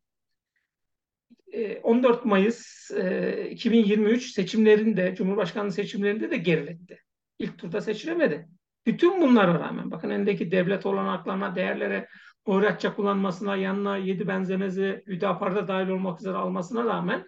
14 1.83 2.27
e, 2.27 2.29
Mayıs 2.29 2.91
2023 3.51 4.25
e, 4.25 4.33
seçimlerinde, 4.33 5.15
Cumhurbaşkanlığı 5.15 5.73
seçimlerinde 5.73 6.31
de 6.31 6.37
geriletti. 6.37 6.99
İlk 7.39 7.59
turda 7.59 7.81
seçilemedi. 7.81 8.49
Bütün 8.87 9.21
bunlara 9.21 9.61
rağmen 9.61 9.91
bakın 9.91 10.11
elindeki 10.11 10.51
devlet 10.51 10.87
olanaklarına, 10.87 11.55
değerlere, 11.55 12.09
Hoyratça 12.45 12.95
kullanmasına, 12.95 13.57
yanına 13.57 13.97
yedi 13.97 14.29
benzemezi 14.29 15.03
Hüdapar'da 15.07 15.69
dahil 15.69 15.89
olmak 15.89 16.21
üzere 16.21 16.37
almasına 16.37 16.85
rağmen 16.85 17.25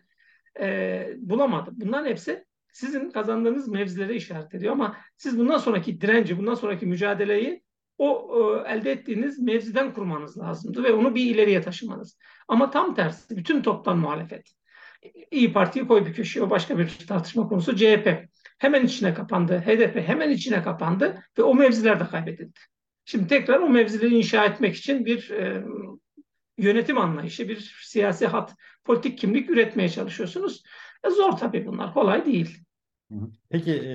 e, 0.60 1.08
bulamadı. 1.18 1.70
Bunların 1.74 2.06
hepsi 2.06 2.44
sizin 2.72 3.10
kazandığınız 3.10 3.68
mevzilere 3.68 4.14
işaret 4.14 4.54
ediyor 4.54 4.72
ama 4.72 4.96
siz 5.16 5.38
bundan 5.38 5.58
sonraki 5.58 6.00
direnci, 6.00 6.38
bundan 6.38 6.54
sonraki 6.54 6.86
mücadeleyi 6.86 7.64
o 7.98 8.34
e, 8.66 8.72
elde 8.72 8.92
ettiğiniz 8.92 9.38
mevziden 9.38 9.92
kurmanız 9.92 10.38
lazımdı 10.38 10.82
ve 10.82 10.92
onu 10.92 11.14
bir 11.14 11.34
ileriye 11.34 11.60
taşımanız. 11.60 12.18
Ama 12.48 12.70
tam 12.70 12.94
tersi 12.94 13.36
bütün 13.36 13.62
toptan 13.62 13.98
muhalefet. 13.98 14.50
İyi 15.30 15.52
Parti'yi 15.52 15.86
koy 15.86 16.06
bir 16.06 16.14
köşeye 16.14 16.50
başka 16.50 16.78
bir 16.78 17.06
tartışma 17.08 17.48
konusu. 17.48 17.76
CHP 17.76 18.28
hemen 18.58 18.84
içine 18.84 19.14
kapandı. 19.14 19.58
HDP 19.58 20.08
hemen 20.08 20.30
içine 20.30 20.62
kapandı 20.62 21.22
ve 21.38 21.42
o 21.42 21.54
mevziler 21.54 22.00
de 22.00 22.04
kaybedildi. 22.04 22.60
Şimdi 23.04 23.26
tekrar 23.26 23.58
o 23.60 23.68
mevzileri 23.68 24.14
inşa 24.14 24.44
etmek 24.44 24.76
için 24.76 25.06
bir 25.06 25.30
e, 25.30 25.64
yönetim 26.58 26.98
anlayışı, 26.98 27.48
bir 27.48 27.80
siyasi 27.84 28.26
hat, 28.26 28.54
politik 28.84 29.18
kimlik 29.18 29.50
üretmeye 29.50 29.88
çalışıyorsunuz. 29.88 30.62
E, 31.06 31.10
zor 31.10 31.32
tabii 31.32 31.66
bunlar, 31.66 31.94
kolay 31.94 32.26
değil. 32.26 32.58
Peki 33.50 33.72
e, 33.72 33.94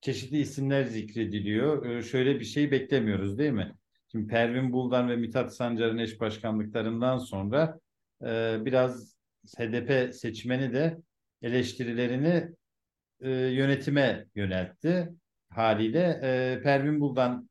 çeşitli 0.00 0.38
isimler 0.38 0.84
zikrediliyor. 0.84 1.86
E, 1.86 2.02
şöyle 2.02 2.40
bir 2.40 2.44
şey 2.44 2.70
beklemiyoruz 2.70 3.38
değil 3.38 3.52
mi? 3.52 3.72
Şimdi 4.12 4.26
Pervin 4.26 4.72
Buldan 4.72 5.08
ve 5.08 5.16
Mithat 5.16 5.56
Sancar'ın 5.56 5.98
eş 5.98 6.20
başkanlıklarından 6.20 7.18
sonra 7.18 7.80
e, 8.22 8.58
biraz 8.64 9.16
HDP 9.58 10.14
seçmeni 10.14 10.72
de 10.72 10.98
eleştirilerini 11.42 12.48
e, 13.20 13.30
yönetime 13.30 14.26
yöneltti 14.34 15.08
haliyle 15.50 16.20
e, 16.22 16.62
Pervin 16.62 17.00
Buldan 17.00 17.50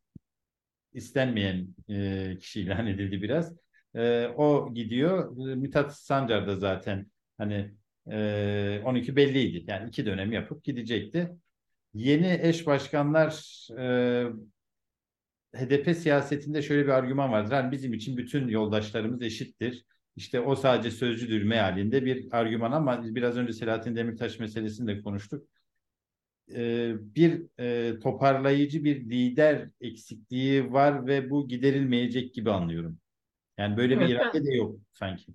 istenmeyen 0.93 1.67
e, 1.89 2.38
kişi 2.39 2.62
ilan 2.62 2.88
edildi 2.88 3.21
biraz. 3.21 3.53
E, 3.95 4.27
o 4.27 4.73
gidiyor. 4.73 5.38
Mithat 5.55 5.97
Sancar 5.97 6.47
da 6.47 6.55
zaten 6.55 7.12
hani 7.38 7.71
e, 8.12 8.81
12 8.86 9.15
belliydi. 9.15 9.71
Yani 9.71 9.88
iki 9.88 10.05
dönem 10.05 10.31
yapıp 10.31 10.63
gidecekti. 10.63 11.31
Yeni 11.93 12.39
eş 12.41 12.67
başkanlar 12.67 13.31
e, 13.79 14.25
HDP 15.55 15.95
siyasetinde 15.97 16.62
şöyle 16.62 16.84
bir 16.84 16.89
argüman 16.89 17.31
vardır. 17.31 17.51
Yani 17.51 17.71
bizim 17.71 17.93
için 17.93 18.17
bütün 18.17 18.47
yoldaşlarımız 18.47 19.21
eşittir. 19.21 19.86
İşte 20.15 20.39
o 20.39 20.55
sadece 20.55 20.91
sözcüdür 20.91 21.43
mealinde 21.43 22.05
bir 22.05 22.27
argüman 22.31 22.71
ama 22.71 23.15
biraz 23.15 23.38
önce 23.38 23.53
Selahattin 23.53 23.95
Demirtaş 23.95 24.39
meselesini 24.39 24.88
de 24.88 25.01
konuştuk 25.01 25.47
e, 26.53 26.93
bir 27.15 27.41
e, 27.60 27.99
toparlayıcı 27.99 28.84
bir 28.84 29.10
lider 29.10 29.69
eksikliği 29.81 30.73
var 30.73 31.08
ve 31.08 31.29
bu 31.29 31.47
giderilmeyecek 31.47 32.34
gibi 32.34 32.51
anlıyorum. 32.51 32.99
Yani 33.58 33.77
böyle 33.77 33.93
evet, 33.93 34.08
bir 34.10 34.15
irade 34.15 34.39
ben, 34.39 34.45
de 34.45 34.53
yok 34.53 34.75
sanki. 34.91 35.34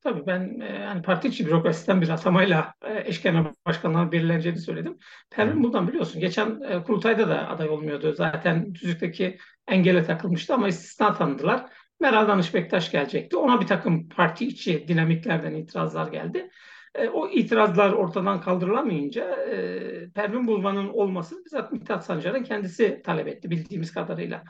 Tabii 0.00 0.26
ben 0.26 0.60
e, 0.60 0.72
yani 0.72 1.02
parti 1.02 1.28
içi 1.28 1.46
bürokrasiden 1.46 2.02
bir 2.02 2.08
atamayla 2.08 2.74
e, 2.82 3.08
eş 3.08 3.22
genel 3.22 3.44
başkanlar 3.66 4.12
belirleneceğini 4.12 4.58
söyledim. 4.58 4.98
Pervin 5.30 5.62
buradan 5.62 5.88
biliyorsun. 5.88 6.20
Geçen 6.20 6.60
e, 6.60 6.82
kurultayda 6.82 7.28
da 7.28 7.48
aday 7.48 7.68
olmuyordu. 7.68 8.12
Zaten 8.12 8.74
düzlükteki 8.74 9.38
engele 9.68 10.04
takılmıştı 10.04 10.54
ama 10.54 10.68
istisna 10.68 11.14
tanıdılar. 11.14 11.66
Meral 12.00 12.28
Danış 12.28 12.54
Bektaş 12.54 12.90
gelecekti. 12.90 13.36
Ona 13.36 13.60
bir 13.60 13.66
takım 13.66 14.08
parti 14.08 14.46
içi 14.46 14.88
dinamiklerden 14.88 15.54
itirazlar 15.54 16.12
geldi. 16.12 16.50
E, 16.94 17.08
o 17.08 17.30
itirazlar 17.30 17.92
ortadan 17.92 18.40
kaldırılamayınca 18.40 19.24
e, 19.24 20.10
Pervin 20.14 20.46
Bulman'ın 20.46 20.88
olmasını 20.88 21.44
bizzat 21.44 21.72
Mithat 21.72 22.04
Sancar'ın 22.04 22.42
kendisi 22.42 23.02
talep 23.04 23.28
etti 23.28 23.50
bildiğimiz 23.50 23.92
kadarıyla. 23.92 24.44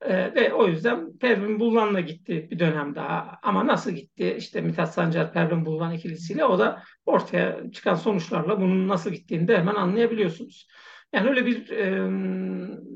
E, 0.00 0.34
ve 0.34 0.52
o 0.54 0.68
yüzden 0.68 1.18
Pervin 1.18 1.60
Bulman'la 1.60 2.00
gitti 2.00 2.48
bir 2.50 2.58
dönem 2.58 2.94
daha. 2.94 3.38
Ama 3.42 3.66
nasıl 3.66 3.90
gitti? 3.90 4.34
İşte 4.38 4.60
Mithat 4.60 4.94
Sancar, 4.94 5.32
Pervin 5.32 5.64
Bulman 5.66 5.92
ikilisiyle 5.92 6.44
o 6.44 6.58
da 6.58 6.82
ortaya 7.06 7.70
çıkan 7.72 7.94
sonuçlarla 7.94 8.60
bunun 8.60 8.88
nasıl 8.88 9.10
gittiğini 9.10 9.48
de 9.48 9.58
hemen 9.58 9.74
anlayabiliyorsunuz. 9.74 10.68
Yani 11.12 11.28
öyle 11.28 11.46
bir 11.46 11.70
e, 11.70 12.10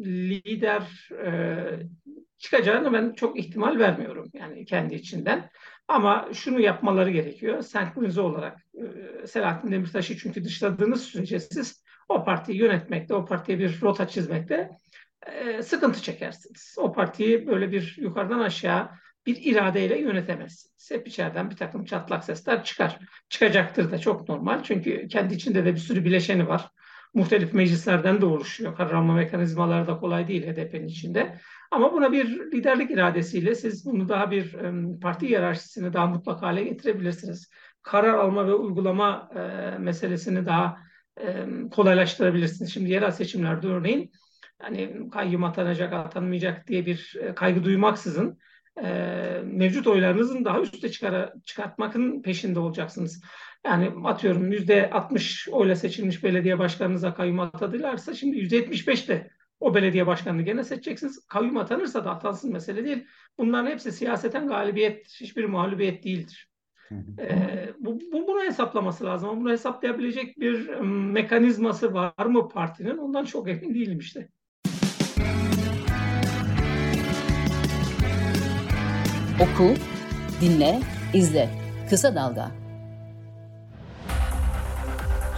lider 0.05 1.09
e, 1.27 1.31
çıkacağını 2.39 2.93
ben 2.93 3.13
çok 3.13 3.39
ihtimal 3.39 3.79
vermiyorum 3.79 4.31
yani 4.33 4.65
kendi 4.65 4.95
içinden. 4.95 5.51
Ama 5.91 6.29
şunu 6.33 6.61
yapmaları 6.61 7.11
gerekiyor. 7.11 7.63
Senkronize 7.63 8.21
olarak 8.21 8.59
e, 8.75 9.27
Selahattin 9.27 9.73
Demirtaş'ı 9.73 10.17
çünkü 10.17 10.45
dışladığınız 10.45 11.03
sürece 11.03 11.41
siz 11.41 11.85
o 12.09 12.25
partiyi 12.25 12.59
yönetmekte, 12.59 13.15
o 13.15 13.25
partiye 13.25 13.59
bir 13.59 13.81
rota 13.83 14.09
çizmekte 14.09 14.71
e, 15.27 15.63
sıkıntı 15.63 16.03
çekersiniz. 16.03 16.75
O 16.79 16.93
partiyi 16.93 17.47
böyle 17.47 17.73
bir 17.73 17.95
yukarıdan 17.99 18.41
aşağı 18.41 18.91
bir 19.27 19.37
iradeyle 19.45 19.99
yönetemezsiniz. 19.99 20.91
Hep 20.91 21.09
içeriden 21.09 21.51
bir 21.51 21.57
takım 21.57 21.85
çatlak 21.85 22.25
sesler 22.25 22.65
çıkar. 22.65 22.99
Çıkacaktır 23.29 23.91
da 23.91 23.99
çok 23.99 24.29
normal. 24.29 24.63
Çünkü 24.63 25.09
kendi 25.09 25.35
içinde 25.35 25.65
de 25.65 25.75
bir 25.75 25.81
sürü 25.81 26.05
bileşeni 26.05 26.49
var. 26.49 26.69
Muhtelif 27.15 27.53
meclislerden 27.53 28.21
de 28.21 28.27
oluşuyor. 28.27 28.77
Karar 28.77 28.93
alma 28.93 29.15
mekanizmaları 29.15 29.87
da 29.87 29.97
kolay 29.97 30.29
değil 30.29 30.47
HDP'nin 30.47 30.87
içinde. 30.87 31.41
Ama 31.71 31.93
buna 31.93 32.13
bir 32.13 32.53
liderlik 32.53 32.91
iradesiyle 32.91 33.55
siz 33.55 33.87
bunu 33.87 34.09
daha 34.09 34.31
bir 34.31 34.57
parti 35.03 35.29
hiyerarşisini 35.29 35.93
daha 35.93 36.07
mutlak 36.07 36.43
hale 36.43 36.65
getirebilirsiniz. 36.65 37.51
Karar 37.83 38.15
alma 38.15 38.47
ve 38.47 38.55
uygulama 38.55 39.31
e, 39.35 39.79
meselesini 39.79 40.47
daha 40.47 40.77
e, 41.21 41.47
kolaylaştırabilirsiniz. 41.71 42.75
Şimdi 42.75 42.91
yerel 42.91 43.11
seçimlerde 43.11 43.67
örneğin 43.67 44.11
hani 44.59 45.11
kayyum 45.11 45.45
atanacak, 45.45 45.93
atanmayacak 45.93 46.67
diye 46.67 46.87
bir 46.87 47.17
e, 47.21 47.35
kaygı 47.35 47.65
duymaksızın 47.65 48.39
e, 48.83 48.89
mevcut 49.45 49.87
oylarınızın 49.87 50.45
daha 50.45 50.61
üste 50.61 50.91
çıkara, 50.91 51.35
çıkartmakın 51.45 52.23
peşinde 52.23 52.59
olacaksınız. 52.59 53.23
Yani 53.65 53.93
atıyorum 54.05 54.53
yüzde 54.53 54.91
60 54.91 55.49
oyla 55.49 55.77
seçilmiş 55.77 56.25
belediye 56.25 56.59
başkanınıza 56.59 57.15
kayyum 57.15 57.41
atadılarsa 57.41 58.15
şimdi 58.15 58.37
yüzde 58.37 58.57
75 58.57 59.09
de 59.09 59.31
o 59.61 59.75
belediye 59.75 60.07
başkanını 60.07 60.43
gene 60.43 60.65
seçeceksiniz. 60.65 61.27
Kayyum 61.27 61.57
atanırsa 61.57 62.05
da 62.05 62.11
atansın 62.11 62.53
mesele 62.53 62.85
değil. 62.85 63.07
Bunların 63.39 63.71
hepsi 63.71 63.93
siyaseten 63.93 64.49
galibiyet, 64.49 65.07
hiçbir 65.21 65.45
mağlubiyet 65.45 66.05
değildir. 66.05 66.51
Ee, 67.19 67.69
bu, 67.79 67.99
bu, 68.13 68.27
bunu 68.29 68.43
hesaplaması 68.43 69.05
lazım. 69.05 69.29
Ama 69.29 69.41
bunu 69.41 69.51
hesaplayabilecek 69.51 70.41
bir 70.41 70.69
mekanizması 71.11 71.95
var 71.95 72.27
mı 72.27 72.49
partinin? 72.49 72.99
Ondan 72.99 73.25
çok 73.25 73.49
emin 73.49 73.75
değilim 73.75 73.99
işte. 73.99 74.29
Oku, 79.41 79.75
Dinle, 80.41 80.81
izle. 81.15 81.49
Kısa 81.91 82.15
Dalga. 82.15 82.60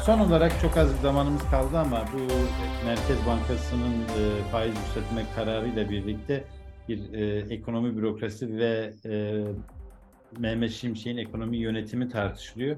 Son 0.07 0.19
olarak 0.19 0.61
çok 0.61 0.77
az 0.77 1.01
zamanımız 1.01 1.51
kaldı 1.51 1.79
ama 1.79 2.05
bu 2.13 2.19
Merkez 2.87 3.27
Bankası'nın 3.27 3.93
e, 3.93 4.43
faiz 4.53 4.75
yükseltme 4.77 5.25
kararıyla 5.35 5.91
birlikte 5.91 6.45
bir 6.89 7.13
e, 7.13 7.55
ekonomi 7.55 7.97
bürokrasi 7.97 8.57
ve 8.57 8.93
e, 9.07 9.45
Mehmet 10.39 10.71
Şimşek'in 10.71 11.17
ekonomi 11.17 11.57
yönetimi 11.57 12.09
tartışılıyor. 12.09 12.77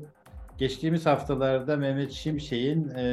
Geçtiğimiz 0.59 1.07
haftalarda 1.07 1.77
Mehmet 1.77 2.13
Şimşek'in 2.13 2.89
e, 2.89 3.07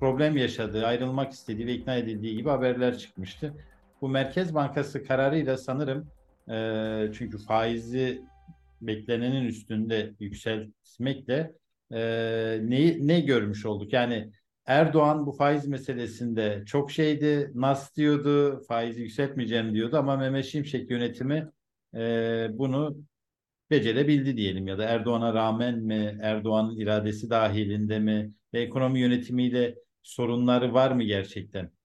problem 0.00 0.36
yaşadığı, 0.36 0.86
ayrılmak 0.86 1.32
istediği 1.32 1.66
ve 1.66 1.72
ikna 1.72 1.96
edildiği 1.96 2.36
gibi 2.36 2.48
haberler 2.48 2.98
çıkmıştı. 2.98 3.54
Bu 4.00 4.08
Merkez 4.08 4.54
Bankası 4.54 5.04
kararıyla 5.04 5.56
sanırım 5.56 6.06
e, 6.50 7.12
çünkü 7.12 7.38
faizi 7.38 8.22
beklenenin 8.80 9.44
üstünde 9.44 10.12
yükseltmekle 10.20 11.52
e, 11.92 11.98
ne, 12.62 13.06
ne 13.06 13.20
görmüş 13.20 13.66
olduk? 13.66 13.92
Yani 13.92 14.30
Erdoğan 14.66 15.26
bu 15.26 15.32
faiz 15.32 15.66
meselesinde 15.68 16.62
çok 16.66 16.90
şeydi, 16.90 17.50
nas 17.54 17.96
diyordu, 17.96 18.62
faizi 18.68 19.02
yükseltmeyeceğim 19.02 19.74
diyordu 19.74 19.96
ama 19.96 20.16
Mehmet 20.16 20.44
Şimşek 20.44 20.90
yönetimi 20.90 21.50
e, 21.94 22.48
bunu 22.52 22.96
becerebildi 23.70 24.36
diyelim 24.36 24.66
ya 24.66 24.78
da 24.78 24.84
Erdoğan'a 24.84 25.34
rağmen 25.34 25.78
mi, 25.78 26.18
Erdoğan'ın 26.22 26.76
iradesi 26.76 27.30
dahilinde 27.30 27.98
mi 27.98 28.32
ve 28.54 28.60
ekonomi 28.60 29.00
yönetimiyle 29.00 29.74
sorunları 30.02 30.74
var 30.74 30.90
mı 30.90 31.02
gerçekten? 31.02 31.77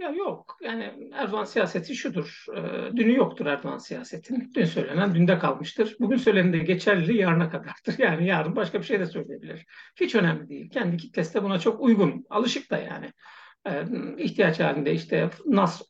Ya 0.00 0.10
yok. 0.10 0.56
Yani 0.60 1.10
Erdoğan 1.12 1.44
siyaseti 1.44 1.94
şudur. 1.96 2.44
E, 2.56 2.60
dünü 2.96 3.16
yoktur 3.16 3.46
Erdoğan 3.46 3.78
siyasetinin. 3.78 4.52
Dün 4.54 4.64
söylenen 4.64 5.14
dünde 5.14 5.38
kalmıştır. 5.38 5.96
Bugün 6.00 6.16
söylenen 6.16 6.52
de 6.52 6.58
geçerli 6.58 7.16
yarına 7.16 7.50
kadardır. 7.50 7.94
Yani 7.98 8.26
yarın 8.26 8.56
başka 8.56 8.78
bir 8.78 8.84
şey 8.84 9.00
de 9.00 9.06
söyleyebilir. 9.06 9.66
Hiç 9.96 10.14
önemli 10.14 10.48
değil. 10.48 10.70
Kendi 10.70 10.96
kitlesi 10.96 11.34
de 11.34 11.42
buna 11.42 11.58
çok 11.58 11.80
uygun. 11.80 12.24
Alışık 12.30 12.70
da 12.70 12.78
yani. 12.78 13.12
E, 13.66 13.84
ihtiyaç 14.18 14.60
halinde 14.60 14.92
işte 14.92 15.30
nas 15.46 15.82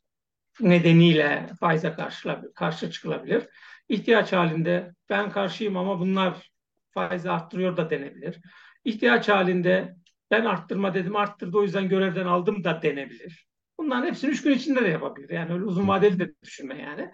nedeniyle 0.59 1.49
faize 1.59 1.93
karşı, 1.93 2.41
karşı 2.55 2.91
çıkılabilir. 2.91 3.47
İhtiyaç 3.89 4.33
halinde 4.33 4.91
ben 5.09 5.31
karşıyım 5.31 5.77
ama 5.77 5.99
bunlar 5.99 6.51
faizi 6.93 7.31
arttırıyor 7.31 7.77
da 7.77 7.89
denebilir. 7.89 8.41
İhtiyaç 8.85 9.29
halinde 9.29 9.95
ben 10.31 10.45
arttırma 10.45 10.93
dedim 10.93 11.15
arttırdı 11.15 11.57
o 11.57 11.63
yüzden 11.63 11.89
görevden 11.89 12.25
aldım 12.25 12.63
da 12.63 12.81
denebilir. 12.81 13.50
Bunların 13.81 14.07
hepsini 14.07 14.31
üç 14.31 14.41
gün 14.41 14.51
içinde 14.51 14.83
de 14.83 14.87
yapabilir. 14.87 15.29
Yani 15.29 15.53
öyle 15.53 15.63
uzun 15.63 15.87
vadeli 15.87 16.19
de 16.19 16.33
düşünme 16.43 16.81
yani. 16.81 17.11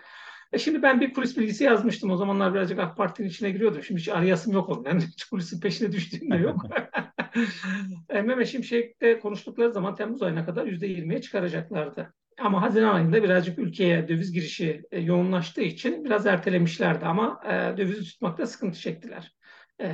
E 0.54 0.58
şimdi 0.58 0.82
ben 0.82 1.02
bir 1.02 1.14
kulis 1.14 1.38
bilgisi 1.38 1.64
yazmıştım. 1.64 2.12
O 2.12 2.18
zamanlar 2.18 2.54
birazcık 2.54 2.80
AK 2.80 2.98
Parti'nin 2.98 3.28
içine 3.28 3.52
giriyordum. 3.52 3.84
Şimdi 3.84 4.02
hiç 4.02 4.10
arayasım 4.10 4.54
yok 4.54 4.70
ondan. 4.70 5.00
Hiç 5.00 5.24
kulisin 5.24 5.60
peşine 5.60 5.92
düştüğüm 5.92 6.32
de 6.32 6.36
yok. 6.36 6.66
e, 8.10 8.22
Mehmet 8.22 8.48
Şimşek'te 8.48 9.20
konuştukları 9.20 9.72
zaman 9.72 9.96
Temmuz 9.96 10.22
ayına 10.22 10.46
kadar 10.46 10.66
%20'ye 10.66 11.22
çıkaracaklardı. 11.22 12.14
Ama 12.40 12.62
Haziran 12.62 12.96
ayında 12.96 13.24
birazcık 13.24 13.60
ülkeye 13.60 14.08
döviz 14.08 14.32
girişi 14.32 14.82
e, 14.92 15.00
yoğunlaştığı 15.00 15.62
için 15.62 16.06
biraz 16.06 16.26
ertelemişlerdi 16.26 17.06
ama 17.06 17.42
e, 17.46 17.78
dövizi 17.78 18.04
tutmakta 18.04 18.48
sıkıntı 18.48 18.80
çektiler. 18.80 19.36
E, 19.82 19.88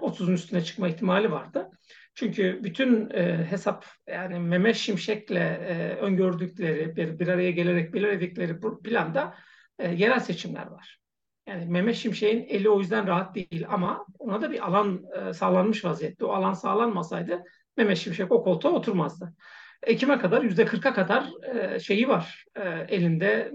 30'un 0.00 0.32
üstüne 0.32 0.64
çıkma 0.64 0.88
ihtimali 0.88 1.30
vardı. 1.30 1.70
Çünkü 2.14 2.60
bütün 2.62 3.10
e, 3.10 3.46
hesap 3.50 3.86
yani 4.08 4.38
Mehmet 4.38 4.76
Şimşek'le 4.76 5.30
e, 5.30 5.96
öngördükleri, 6.00 6.96
bir, 6.96 7.18
bir 7.18 7.28
araya 7.28 7.50
gelerek 7.50 7.94
belirledikleri 7.94 8.62
bu 8.62 8.82
planda 8.82 9.34
e, 9.78 9.88
yerel 9.88 10.20
seçimler 10.20 10.66
var. 10.66 11.00
Yani 11.46 11.66
Mehmet 11.66 11.96
Şimşek'in 11.96 12.44
eli 12.48 12.70
o 12.70 12.78
yüzden 12.78 13.06
rahat 13.06 13.34
değil 13.34 13.66
ama 13.68 14.06
ona 14.18 14.42
da 14.42 14.50
bir 14.50 14.66
alan 14.66 15.04
e, 15.16 15.32
sağlanmış 15.32 15.84
vaziyette. 15.84 16.24
O 16.24 16.32
alan 16.32 16.52
sağlanmasaydı 16.52 17.42
Mehmet 17.76 17.98
Şimşek 17.98 18.32
o 18.32 18.44
koltuğa 18.44 18.72
oturmazdı. 18.72 19.34
Ekim'e 19.82 20.18
kadar 20.18 20.42
yüzde 20.42 20.62
40'a 20.62 20.94
kadar 20.94 21.28
e, 21.54 21.80
şeyi 21.80 22.08
var 22.08 22.44
e, 22.56 22.68
elinde 22.88 23.52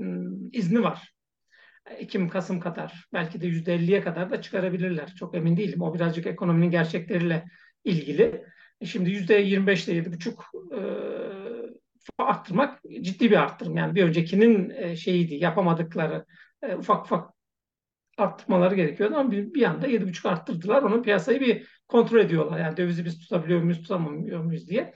izni 0.52 0.84
var. 0.84 1.16
Ekim, 1.90 2.30
Kasım 2.30 2.60
kadar 2.60 3.06
belki 3.14 3.42
de 3.42 3.48
yüzde 3.48 3.76
50'ye 3.76 4.02
kadar 4.02 4.30
da 4.30 4.42
çıkarabilirler. 4.42 5.14
Çok 5.16 5.36
emin 5.36 5.58
değilim. 5.58 5.82
O 5.82 5.94
birazcık 5.94 6.26
ekonominin 6.26 6.72
gerçekleriyle 6.72 7.46
ilgili. 7.86 8.46
E, 8.82 8.86
şimdi 8.86 9.10
yüzde 9.12 9.34
25 9.34 9.88
ile 9.88 9.98
7,5 9.98 10.34
e, 10.74 12.24
arttırmak 12.24 12.82
ciddi 13.02 13.32
bir 13.32 13.38
arttırım. 13.38 13.78
Yani 13.78 13.96
bir 13.96 14.04
öncekinin 14.04 14.70
e, 14.70 14.96
şeyiydi 14.96 15.36
yapamadıkları 15.36 16.26
e, 16.64 16.76
ufak 16.76 17.06
ufak 17.06 17.30
arttırmaları 18.18 18.76
gerekiyordu 18.76 19.16
ama 19.16 19.32
bir, 19.32 19.54
bir 19.54 19.64
anda 19.64 19.88
7,5 19.88 20.30
arttırdılar. 20.30 20.84
Onun 20.84 21.04
piyasayı 21.04 21.40
bir 21.40 21.68
kontrol 21.88 22.20
ediyorlar. 22.20 22.60
Yani 22.60 22.78
dövizi 22.78 23.06
biz 23.06 23.20
tutabiliyor 23.20 23.62
muyuz, 23.62 23.82
tutamıyor 23.82 24.44
muyuz 24.44 24.70
diye. 24.70 24.94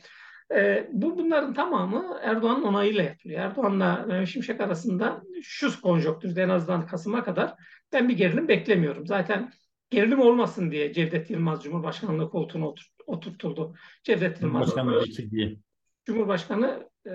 E, 0.56 0.90
bu 0.92 1.18
bunların 1.18 1.54
tamamı 1.54 2.20
Erdoğan'ın 2.24 2.64
onayıyla 2.64 3.04
yapılıyor. 3.04 3.40
Erdoğan'la 3.42 4.06
Mehmet 4.08 4.28
Şimşek 4.28 4.62
arasında 4.62 5.22
şu 5.42 5.82
konjonktürde 5.82 6.44
en 6.44 6.50
azından 6.50 6.86
Kasım'a 6.88 7.24
kadar 7.24 7.54
ben 7.94 8.10
bir 8.10 8.18
gerilim 8.18 8.48
beklemiyorum. 8.48 9.08
Zaten 9.08 9.52
gerilim 9.90 10.20
olmasın 10.20 10.72
diye 10.72 10.94
Cevdet 10.94 11.30
Yılmaz 11.30 11.64
Cumhurbaşkanlığı 11.64 12.30
koltuğuna 12.30 12.68
otur, 12.68 12.86
oturtuldu. 13.06 13.76
Cevdet 14.04 14.42
Yılmaz. 14.42 14.70
Cumhurbaşkanlığı 14.70 15.00
vekili 15.02 15.60
Cumhurbaşkanı 16.06 16.90
e, 17.06 17.12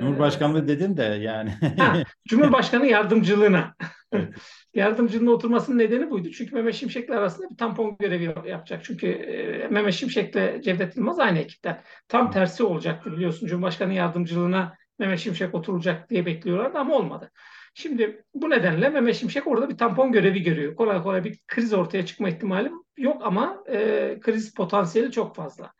Cumhurbaşkanlığı 0.00 0.68
dedin 0.68 0.96
de 0.96 1.02
yani. 1.02 1.50
ha, 1.78 2.02
Cumhurbaşkanı 2.28 2.86
yardımcılığına. 2.96 3.74
Evet. 4.12 4.34
Yardımcının 4.74 5.26
oturmasının 5.26 5.78
nedeni 5.78 6.10
buydu. 6.10 6.30
Çünkü 6.30 6.54
Mehmet 6.54 6.74
Şimşek'le 6.74 7.10
arasında 7.10 7.50
bir 7.50 7.56
tampon 7.56 7.96
görevi 7.98 8.34
yapacak. 8.48 8.84
Çünkü 8.84 9.06
e, 9.06 9.68
Mehmet 9.68 9.94
Şimşek'le 9.94 10.62
Cevdet 10.62 10.96
Yılmaz 10.96 11.18
aynı 11.18 11.38
ekipten. 11.38 11.82
Tam 12.08 12.30
tersi 12.30 12.62
olacaktı 12.64 13.12
biliyorsun. 13.12 13.46
Cumhurbaşkanı 13.46 13.94
yardımcılığına 13.94 14.74
Mehmet 14.98 15.18
Şimşek 15.18 15.54
oturacak 15.54 16.10
diye 16.10 16.26
bekliyorlardı 16.26 16.78
ama 16.78 16.94
olmadı. 16.94 17.30
Şimdi 17.74 18.24
bu 18.34 18.50
nedenle 18.50 18.88
Mehmet 18.88 19.16
Şimşek 19.16 19.46
orada 19.46 19.68
bir 19.68 19.78
tampon 19.78 20.12
görevi 20.12 20.42
görüyor. 20.42 20.76
Kolay 20.76 21.02
kolay 21.02 21.24
bir 21.24 21.38
kriz 21.48 21.72
ortaya 21.72 22.06
çıkma 22.06 22.28
ihtimali 22.28 22.70
yok 22.96 23.22
ama 23.24 23.64
e, 23.68 24.18
kriz 24.20 24.54
potansiyeli 24.54 25.10
çok 25.12 25.36
fazla. 25.36 25.72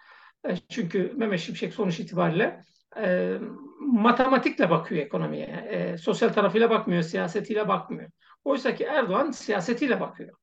E, 0.49 0.57
çünkü 0.57 1.13
Mehmet 1.17 1.41
Şimşek 1.41 1.75
sonuç 1.75 2.01
itibariyle 2.01 2.61
e, 2.97 3.35
matematikle 3.81 4.71
bakıyor 4.71 5.07
ekonomiye. 5.07 5.47
E, 5.71 5.99
sosyal 5.99 6.29
tarafıyla 6.29 6.71
bakmıyor, 6.71 7.03
siyasetiyle 7.03 7.69
bakmıyor. 7.69 8.11
Oysa 8.45 8.75
ki 8.75 8.85
Erdoğan 8.85 9.31
siyasetiyle 9.31 10.01
bakıyor. 10.01 10.37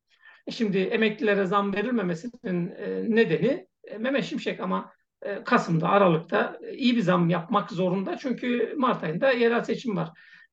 E 0.48 0.52
şimdi 0.52 0.78
emeklilere 0.78 1.46
zam 1.46 1.74
verilmemesinin 1.74 2.72
e, 2.72 3.16
nedeni 3.16 3.68
e, 3.84 3.98
Mehmet 3.98 4.24
Şimşek 4.24 4.60
ama 4.60 4.94
e, 5.22 5.44
Kasım'da, 5.44 5.90
Aralık'ta 5.90 6.60
e, 6.62 6.74
iyi 6.74 6.96
bir 6.96 7.02
zam 7.02 7.30
yapmak 7.30 7.72
zorunda. 7.72 8.18
Çünkü 8.18 8.74
Mart 8.78 9.04
ayında 9.04 9.32
yerel 9.32 9.64
seçim 9.64 9.96
var. 9.96 10.10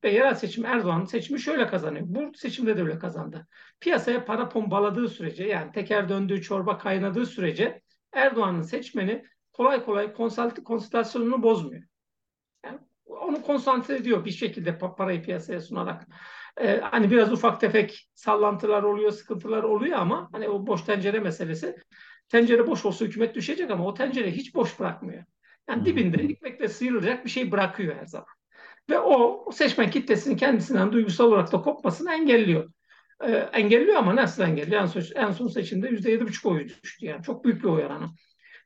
Ve 0.06 0.10
yerel 0.10 0.34
seçim 0.34 0.64
Erdoğan'ın 0.64 1.04
seçimi 1.04 1.40
şöyle 1.40 1.66
kazanıyor. 1.66 2.04
Bu 2.08 2.34
seçimde 2.34 2.76
de 2.76 2.82
öyle 2.82 2.98
kazandı. 2.98 3.46
Piyasaya 3.80 4.24
para 4.24 4.48
pompaladığı 4.48 5.08
sürece 5.08 5.44
yani 5.44 5.72
teker 5.72 6.08
döndüğü 6.08 6.42
çorba 6.42 6.78
kaynadığı 6.78 7.26
sürece 7.26 7.82
Erdoğan'ın 8.12 8.62
seçmeni 8.62 9.24
kolay 9.52 9.84
kolay 9.84 10.12
konsantrasyonunu 10.12 11.42
bozmuyor. 11.42 11.82
Yani 12.64 12.78
onu 13.06 13.42
konsantre 13.42 13.96
ediyor 13.96 14.24
bir 14.24 14.30
şekilde 14.30 14.78
parayı 14.78 15.22
piyasaya 15.22 15.60
sunarak. 15.60 16.06
Ee, 16.60 16.80
hani 16.80 17.10
biraz 17.10 17.32
ufak 17.32 17.60
tefek 17.60 18.10
sallantılar 18.14 18.82
oluyor, 18.82 19.10
sıkıntılar 19.10 19.62
oluyor 19.62 19.98
ama 19.98 20.28
hani 20.32 20.48
o 20.48 20.66
boş 20.66 20.82
tencere 20.82 21.20
meselesi. 21.20 21.76
Tencere 22.28 22.66
boş 22.66 22.84
olsa 22.84 23.04
hükümet 23.04 23.34
düşecek 23.34 23.70
ama 23.70 23.86
o 23.86 23.94
tencere 23.94 24.30
hiç 24.30 24.54
boş 24.54 24.80
bırakmıyor. 24.80 25.24
Yani 25.68 25.84
dibinde 25.84 26.22
ekmekle 26.22 26.68
sıyrılacak 26.68 27.24
bir 27.24 27.30
şey 27.30 27.52
bırakıyor 27.52 27.96
her 27.96 28.06
zaman. 28.06 28.36
Ve 28.90 28.98
o 28.98 29.44
seçmen 29.52 29.90
kitlesinin 29.90 30.36
kendisinden 30.36 30.92
duygusal 30.92 31.24
olarak 31.24 31.52
da 31.52 31.60
kopmasını 31.60 32.12
engelliyor. 32.12 32.70
Ee, 33.24 33.32
engelliyor 33.32 33.96
ama 33.96 34.16
nasıl 34.16 34.42
engelliyor? 34.42 34.82
En 34.82 34.86
son, 34.86 35.02
en 35.14 35.32
son 35.32 35.48
seçimde 35.48 35.88
%7,5 35.88 36.48
oyu 36.48 36.68
düştü 36.68 37.06
yani. 37.06 37.22
Çok 37.22 37.44
büyük 37.44 37.62
bir 37.64 37.68
oy 37.68 37.84
oranı. 37.84 38.10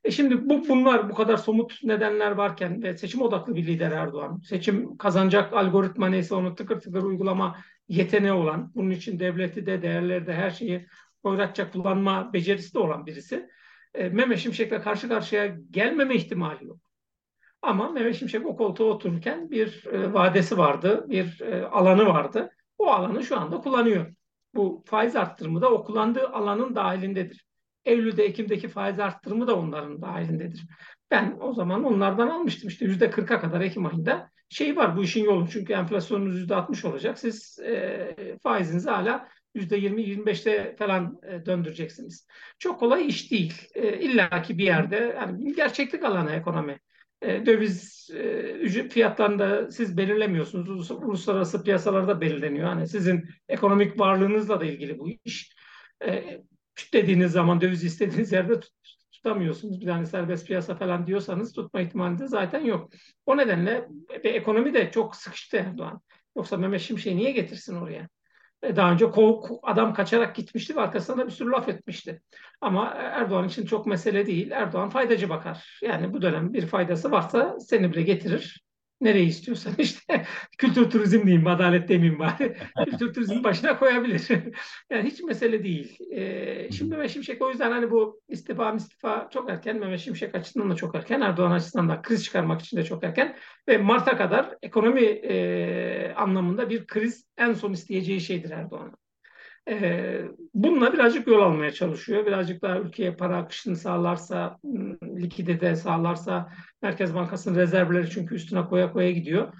E 0.04 0.10
şimdi 0.10 0.48
bu 0.48 0.68
bunlar 0.68 1.10
bu 1.10 1.14
kadar 1.14 1.36
somut 1.36 1.84
nedenler 1.84 2.30
varken 2.30 2.82
ve 2.82 2.98
seçim 2.98 3.22
odaklı 3.22 3.54
bir 3.54 3.66
lider 3.66 3.90
Erdoğan, 3.90 4.40
seçim 4.44 4.96
kazanacak 4.96 5.52
algoritma 5.52 6.08
neyse 6.08 6.34
onu 6.34 6.54
tıkır 6.54 6.80
tıkır 6.80 7.02
uygulama 7.02 7.56
yeteneği 7.88 8.32
olan, 8.32 8.72
bunun 8.74 8.90
için 8.90 9.20
devleti 9.20 9.66
de 9.66 9.82
değerleri 9.82 10.26
de 10.26 10.34
her 10.34 10.50
şeyi 10.50 10.86
oyratça 11.22 11.70
kullanma 11.70 12.32
becerisi 12.32 12.74
de 12.74 12.78
olan 12.78 13.06
birisi. 13.06 13.48
E, 13.94 14.08
Mehmet 14.08 14.38
Şimşek'le 14.38 14.82
karşı 14.82 15.08
karşıya 15.08 15.56
gelmeme 15.70 16.14
ihtimali 16.14 16.66
yok. 16.66 16.89
Ama 17.62 17.90
Mehmet 17.90 18.16
Şimşek 18.16 18.46
o 18.46 18.56
koltuğa 18.56 18.86
otururken 18.86 19.50
bir 19.50 19.86
e, 19.86 20.12
vadesi 20.12 20.58
vardı, 20.58 21.06
bir 21.08 21.40
e, 21.40 21.66
alanı 21.66 22.06
vardı. 22.06 22.50
O 22.78 22.86
alanı 22.86 23.24
şu 23.24 23.40
anda 23.40 23.60
kullanıyor. 23.60 24.14
Bu 24.54 24.84
faiz 24.86 25.16
arttırımı 25.16 25.60
da 25.60 25.70
o 25.70 25.84
kullandığı 25.84 26.28
alanın 26.28 26.74
dahilindedir. 26.74 27.44
Eylül'de, 27.84 28.24
Ekim'deki 28.24 28.68
faiz 28.68 28.98
arttırımı 29.00 29.46
da 29.46 29.56
onların 29.56 30.02
dahilindedir. 30.02 30.66
Ben 31.10 31.36
o 31.40 31.52
zaman 31.52 31.84
onlardan 31.84 32.28
almıştım 32.28 32.68
işte 32.68 32.84
yüzde 32.84 33.10
40'a 33.10 33.40
kadar 33.40 33.60
Ekim 33.60 33.86
ayında 33.86 34.30
şey 34.48 34.76
var 34.76 34.96
bu 34.96 35.02
işin 35.02 35.24
yolu 35.24 35.48
çünkü 35.48 35.72
enflasyonunuz 35.72 36.36
yüzde 36.36 36.54
60 36.54 36.84
olacak. 36.84 37.18
Siz 37.18 37.58
e, 37.58 38.38
faizinizi 38.42 38.90
hala 38.90 39.28
%20-25'te 39.54 40.76
falan 40.78 41.20
e, 41.22 41.46
döndüreceksiniz. 41.46 42.26
Çok 42.58 42.80
kolay 42.80 43.06
iş 43.06 43.30
değil. 43.30 43.68
E, 43.74 43.98
İlla 43.98 44.42
ki 44.42 44.58
bir 44.58 44.64
yerde 44.64 45.14
yani 45.16 45.54
gerçeklik 45.54 46.04
alanı 46.04 46.32
ekonomi. 46.32 46.80
E, 47.22 47.46
döviz 47.46 48.10
e, 48.14 48.88
fiyatlarını 48.88 49.72
siz 49.72 49.96
belirlemiyorsunuz. 49.96 50.90
Uluslararası 50.90 51.64
piyasalarda 51.64 52.20
belirleniyor. 52.20 52.68
Hani 52.68 52.88
sizin 52.88 53.28
ekonomik 53.48 54.00
varlığınızla 54.00 54.60
da 54.60 54.64
ilgili 54.64 54.98
bu 54.98 55.10
iş. 55.24 55.54
E, 56.04 56.40
dediğiniz 56.92 57.32
zaman 57.32 57.60
döviz 57.60 57.84
istediğiniz 57.84 58.32
yerde 58.32 58.60
tut, 58.60 58.72
tutamıyorsunuz. 59.12 59.80
Bir 59.80 59.86
tane 59.86 60.06
serbest 60.06 60.46
piyasa 60.46 60.74
falan 60.74 61.06
diyorsanız 61.06 61.52
tutma 61.52 61.80
ihtimali 61.80 62.18
de 62.18 62.26
zaten 62.26 62.64
yok. 62.64 62.92
O 63.26 63.36
nedenle 63.36 63.88
bir 64.24 64.34
ekonomi 64.34 64.74
de 64.74 64.90
çok 64.90 65.16
sıkıştı 65.16 65.56
Erdoğan. 65.56 66.00
Yoksa 66.36 66.56
Mehmet 66.56 66.80
Şimşek'i 66.80 67.16
niye 67.16 67.30
getirsin 67.30 67.76
oraya? 67.76 68.08
Daha 68.62 68.92
önce 68.92 69.06
adam 69.62 69.94
kaçarak 69.94 70.36
gitmişti 70.36 70.76
ve 70.76 70.80
arkasında 70.80 71.18
da 71.18 71.26
bir 71.26 71.32
sürü 71.32 71.50
laf 71.50 71.68
etmişti. 71.68 72.22
Ama 72.60 72.86
Erdoğan 72.86 73.48
için 73.48 73.66
çok 73.66 73.86
mesele 73.86 74.26
değil. 74.26 74.50
Erdoğan 74.50 74.90
faydacı 74.90 75.28
bakar. 75.28 75.80
Yani 75.82 76.12
bu 76.12 76.22
dönem 76.22 76.52
bir 76.52 76.66
faydası 76.66 77.10
varsa 77.10 77.56
seni 77.60 77.92
bile 77.92 78.02
getirir 78.02 78.62
nereye 79.00 79.24
istiyorsan 79.24 79.74
işte 79.78 80.26
kültür 80.58 80.90
turizm 80.90 81.26
diyeyim, 81.26 81.46
adalet 81.46 81.88
demeyeyim 81.88 82.18
bari. 82.18 82.56
kültür 82.84 83.14
turizm 83.14 83.44
başına 83.44 83.78
koyabilir. 83.78 84.28
yani 84.90 85.10
hiç 85.10 85.22
mesele 85.22 85.64
değil. 85.64 85.98
Ee, 86.12 86.70
şimdi 86.72 86.90
Mehmet 86.90 87.10
Şimşek 87.10 87.42
o 87.42 87.50
yüzden 87.50 87.70
hani 87.70 87.90
bu 87.90 88.20
istifa 88.28 88.74
istifa 88.74 89.28
çok 89.32 89.50
erken. 89.50 89.78
Mehmet 89.78 90.00
Şimşek 90.00 90.34
açısından 90.34 90.70
da 90.70 90.74
çok 90.74 90.94
erken. 90.94 91.20
Erdoğan 91.20 91.50
açısından 91.50 91.88
da 91.88 92.02
kriz 92.02 92.24
çıkarmak 92.24 92.60
için 92.60 92.76
de 92.76 92.84
çok 92.84 93.04
erken. 93.04 93.36
Ve 93.68 93.78
Mart'a 93.78 94.16
kadar 94.16 94.54
ekonomi 94.62 95.02
e, 95.02 96.14
anlamında 96.16 96.70
bir 96.70 96.86
kriz 96.86 97.26
en 97.36 97.52
son 97.52 97.72
isteyeceği 97.72 98.20
şeydir 98.20 98.50
Erdoğan'ın. 98.50 98.99
Ee, 99.70 100.20
bununla 100.54 100.92
birazcık 100.92 101.26
yol 101.26 101.42
almaya 101.42 101.70
çalışıyor. 101.70 102.26
Birazcık 102.26 102.62
daha 102.62 102.78
ülkeye 102.78 103.14
para 103.16 103.36
akışını 103.36 103.76
sağlarsa, 103.76 104.58
likidite 105.04 105.76
sağlarsa, 105.76 106.52
Merkez 106.82 107.14
Bankası'nın 107.14 107.58
rezervleri 107.58 108.10
çünkü 108.10 108.34
üstüne 108.34 108.64
koya 108.64 108.92
koya 108.92 109.10
gidiyor. 109.10 109.52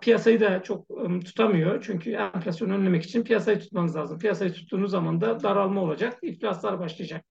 Piyasayı 0.00 0.40
da 0.40 0.62
çok 0.62 0.88
tutamıyor. 1.24 1.82
Çünkü 1.86 2.10
enflasyonu 2.10 2.74
önlemek 2.74 3.02
için 3.02 3.22
piyasayı 3.22 3.58
tutmanız 3.58 3.96
lazım. 3.96 4.18
Piyasayı 4.18 4.52
tuttuğunuz 4.52 4.90
zaman 4.90 5.20
da 5.20 5.42
daralma 5.42 5.82
olacak, 5.82 6.18
iflaslar 6.22 6.80
başlayacak. 6.80 7.24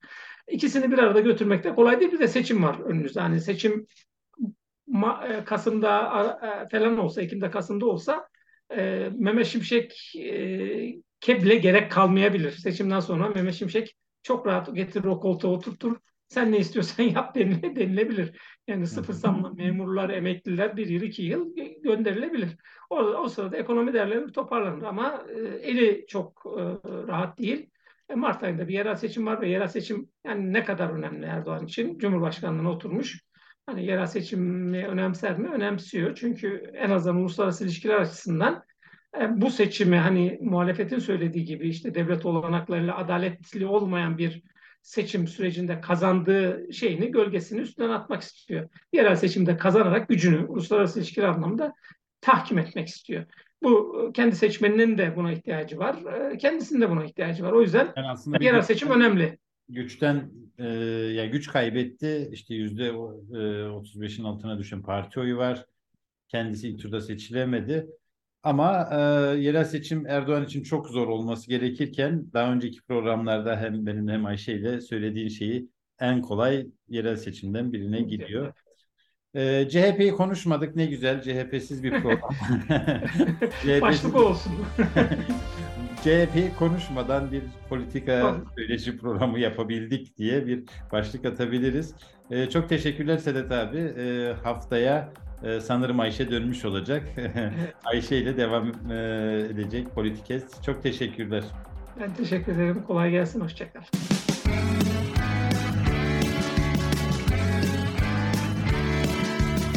İkisini 0.47 0.91
bir 0.91 0.97
arada 0.97 1.19
götürmek 1.19 1.63
de 1.63 1.75
kolay 1.75 1.99
değil. 1.99 2.11
Bir 2.11 2.19
de 2.19 2.27
seçim 2.27 2.63
var 2.63 2.79
önünüzde. 2.79 3.19
Hani 3.19 3.41
seçim 3.41 3.87
e, 5.29 5.43
Kasım'da 5.45 5.99
e, 6.43 6.69
falan 6.69 6.97
olsa, 6.97 7.21
Ekim'de 7.21 7.49
Kasım'da 7.49 7.85
olsa 7.85 8.27
e, 8.77 9.09
Mehmet 9.17 9.45
Şimşek 9.45 10.13
keble 11.19 11.55
gerek 11.55 11.91
kalmayabilir. 11.91 12.51
Seçimden 12.51 12.99
sonra 12.99 13.29
Mehmet 13.29 13.55
Şimşek 13.55 13.95
çok 14.23 14.47
rahat 14.47 14.75
getirir 14.75 15.05
o 15.05 15.19
koltuğa 15.19 15.51
oturtur. 15.51 15.97
Sen 16.27 16.51
ne 16.51 16.57
istiyorsan 16.57 17.03
yap 17.15 17.35
denile, 17.35 17.75
denilebilir. 17.75 18.39
Yani 18.67 18.87
sıfır 18.87 19.13
zamlı 19.13 19.55
memurlar, 19.55 20.09
emekliler 20.09 20.77
bir 20.77 20.87
yıl, 20.87 21.01
iki 21.01 21.23
yıl 21.23 21.55
gönderilebilir. 21.83 22.57
O, 22.89 22.95
o 22.95 23.29
sırada 23.29 23.57
ekonomi 23.57 23.93
değerleri 23.93 24.31
toparlanır 24.31 24.83
ama 24.83 25.25
e, 25.29 25.39
eli 25.69 26.05
çok 26.07 26.43
e, 26.45 26.61
rahat 27.07 27.37
değil. 27.37 27.69
E, 28.09 28.15
Mart 28.15 28.43
ayında 28.43 28.67
bir 28.67 28.73
yerel 28.73 28.95
seçim 28.95 29.25
var 29.25 29.41
ve 29.41 29.49
yerel 29.49 29.67
seçim 29.67 30.09
yani 30.25 30.53
ne 30.53 30.63
kadar 30.63 30.89
önemli 30.89 31.25
Erdoğan 31.25 31.65
için? 31.65 31.97
Cumhurbaşkanlığına 31.97 32.71
oturmuş. 32.71 33.21
Hani 33.65 33.85
yerel 33.85 34.05
seçimi 34.05 34.87
önemser 34.87 35.39
mi? 35.39 35.49
Önemsiyor. 35.49 36.15
Çünkü 36.15 36.71
en 36.73 36.89
azından 36.89 37.17
uluslararası 37.17 37.63
ilişkiler 37.63 37.95
açısından 37.95 38.63
bu 39.35 39.49
seçimi 39.49 39.97
hani 39.97 40.39
muhalefetin 40.41 40.99
söylediği 40.99 41.45
gibi 41.45 41.69
işte 41.69 41.95
devlet 41.95 42.25
olanaklarıyla 42.25 42.97
adaletli 42.97 43.65
olmayan 43.65 44.17
bir 44.17 44.43
seçim 44.81 45.27
sürecinde 45.27 45.81
kazandığı 45.81 46.73
şeyini 46.73 47.11
gölgesini 47.11 47.61
üstünden 47.61 47.89
atmak 47.89 48.21
istiyor. 48.21 48.69
Yerel 48.93 49.15
seçimde 49.15 49.57
kazanarak 49.57 50.09
gücünü 50.09 50.45
uluslararası 50.45 50.99
ilişkiler 50.99 51.27
anlamında 51.27 51.73
tahkim 52.21 52.57
etmek 52.57 52.87
istiyor. 52.87 53.25
Bu 53.63 54.11
kendi 54.13 54.35
seçmeninin 54.35 54.97
de 54.97 55.15
buna 55.15 55.31
ihtiyacı 55.31 55.77
var. 55.77 55.95
E, 56.31 56.37
kendisinin 56.37 56.81
de 56.81 56.89
buna 56.89 57.05
ihtiyacı 57.05 57.43
var. 57.43 57.51
O 57.51 57.61
yüzden 57.61 57.93
yani 57.95 58.45
yerel 58.45 58.61
seçim 58.61 58.89
önemli. 58.89 59.37
Güçten 59.69 60.31
e, 60.57 60.67
ya 61.13 61.25
güç 61.25 61.47
kaybetti. 61.47 62.29
İşte 62.31 62.55
yüzde 62.55 62.85
e, 62.85 62.89
35'in 62.89 64.23
altına 64.23 64.59
düşen 64.59 64.81
parti 64.81 65.19
oyu 65.19 65.37
var. 65.37 65.65
Kendisi 66.27 66.69
ilk 66.69 66.81
turda 66.81 67.01
seçilemedi. 67.01 67.87
Ama 68.43 68.89
e, 68.91 68.97
yerel 69.39 69.65
seçim 69.65 70.07
Erdoğan 70.07 70.45
için 70.45 70.63
çok 70.63 70.89
zor 70.89 71.07
olması 71.07 71.49
gerekirken 71.49 72.33
daha 72.33 72.51
önceki 72.51 72.81
programlarda 72.81 73.57
hem 73.59 73.85
benim 73.85 74.07
hem 74.07 74.25
Ayşe 74.25 74.53
ile 74.53 74.81
söylediğin 74.81 75.29
şeyi 75.29 75.69
en 75.99 76.21
kolay 76.21 76.67
yerel 76.87 77.15
seçimden 77.15 77.73
birine 77.73 78.01
gidiyor. 78.01 78.53
E, 79.33 79.69
CHP'yi 79.69 80.11
konuşmadık 80.11 80.75
ne 80.75 80.85
güzel 80.85 81.21
CHP'siz 81.21 81.83
bir 81.83 82.01
program. 82.01 82.29
Başlık 83.81 84.15
olsun. 84.15 84.53
CHP'yi 86.03 86.51
konuşmadan 86.59 87.31
bir 87.31 87.41
politika 87.69 88.35
söyleşi 88.55 88.97
programı 88.97 89.39
yapabildik 89.39 90.17
diye 90.17 90.47
bir 90.47 90.63
başlık 90.91 91.25
atabiliriz. 91.25 91.95
E, 92.31 92.49
çok 92.49 92.69
teşekkürler 92.69 93.17
Sedat 93.17 93.51
abi. 93.51 93.77
E, 93.77 94.33
haftaya 94.43 95.13
ee, 95.43 95.59
sanırım 95.59 95.99
Ayşe 95.99 96.31
dönmüş 96.31 96.65
olacak. 96.65 97.03
Ayşe 97.85 98.15
ile 98.17 98.37
devam 98.37 98.67
e, 98.91 98.95
edecek 99.49 99.95
Politikes. 99.95 100.61
Çok 100.65 100.83
teşekkürler. 100.83 101.43
Ben 101.99 102.13
teşekkür 102.13 102.51
ederim. 102.51 102.83
Kolay 102.87 103.11
gelsin. 103.11 103.41
Hoşçakal. 103.41 103.81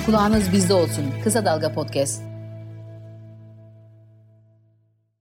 Kulağınız 0.07 0.53
bizde 0.53 0.75
olsun. 0.75 1.05
Kısa 1.25 1.45
Dalga 1.45 1.73
Podcast. 1.73 2.30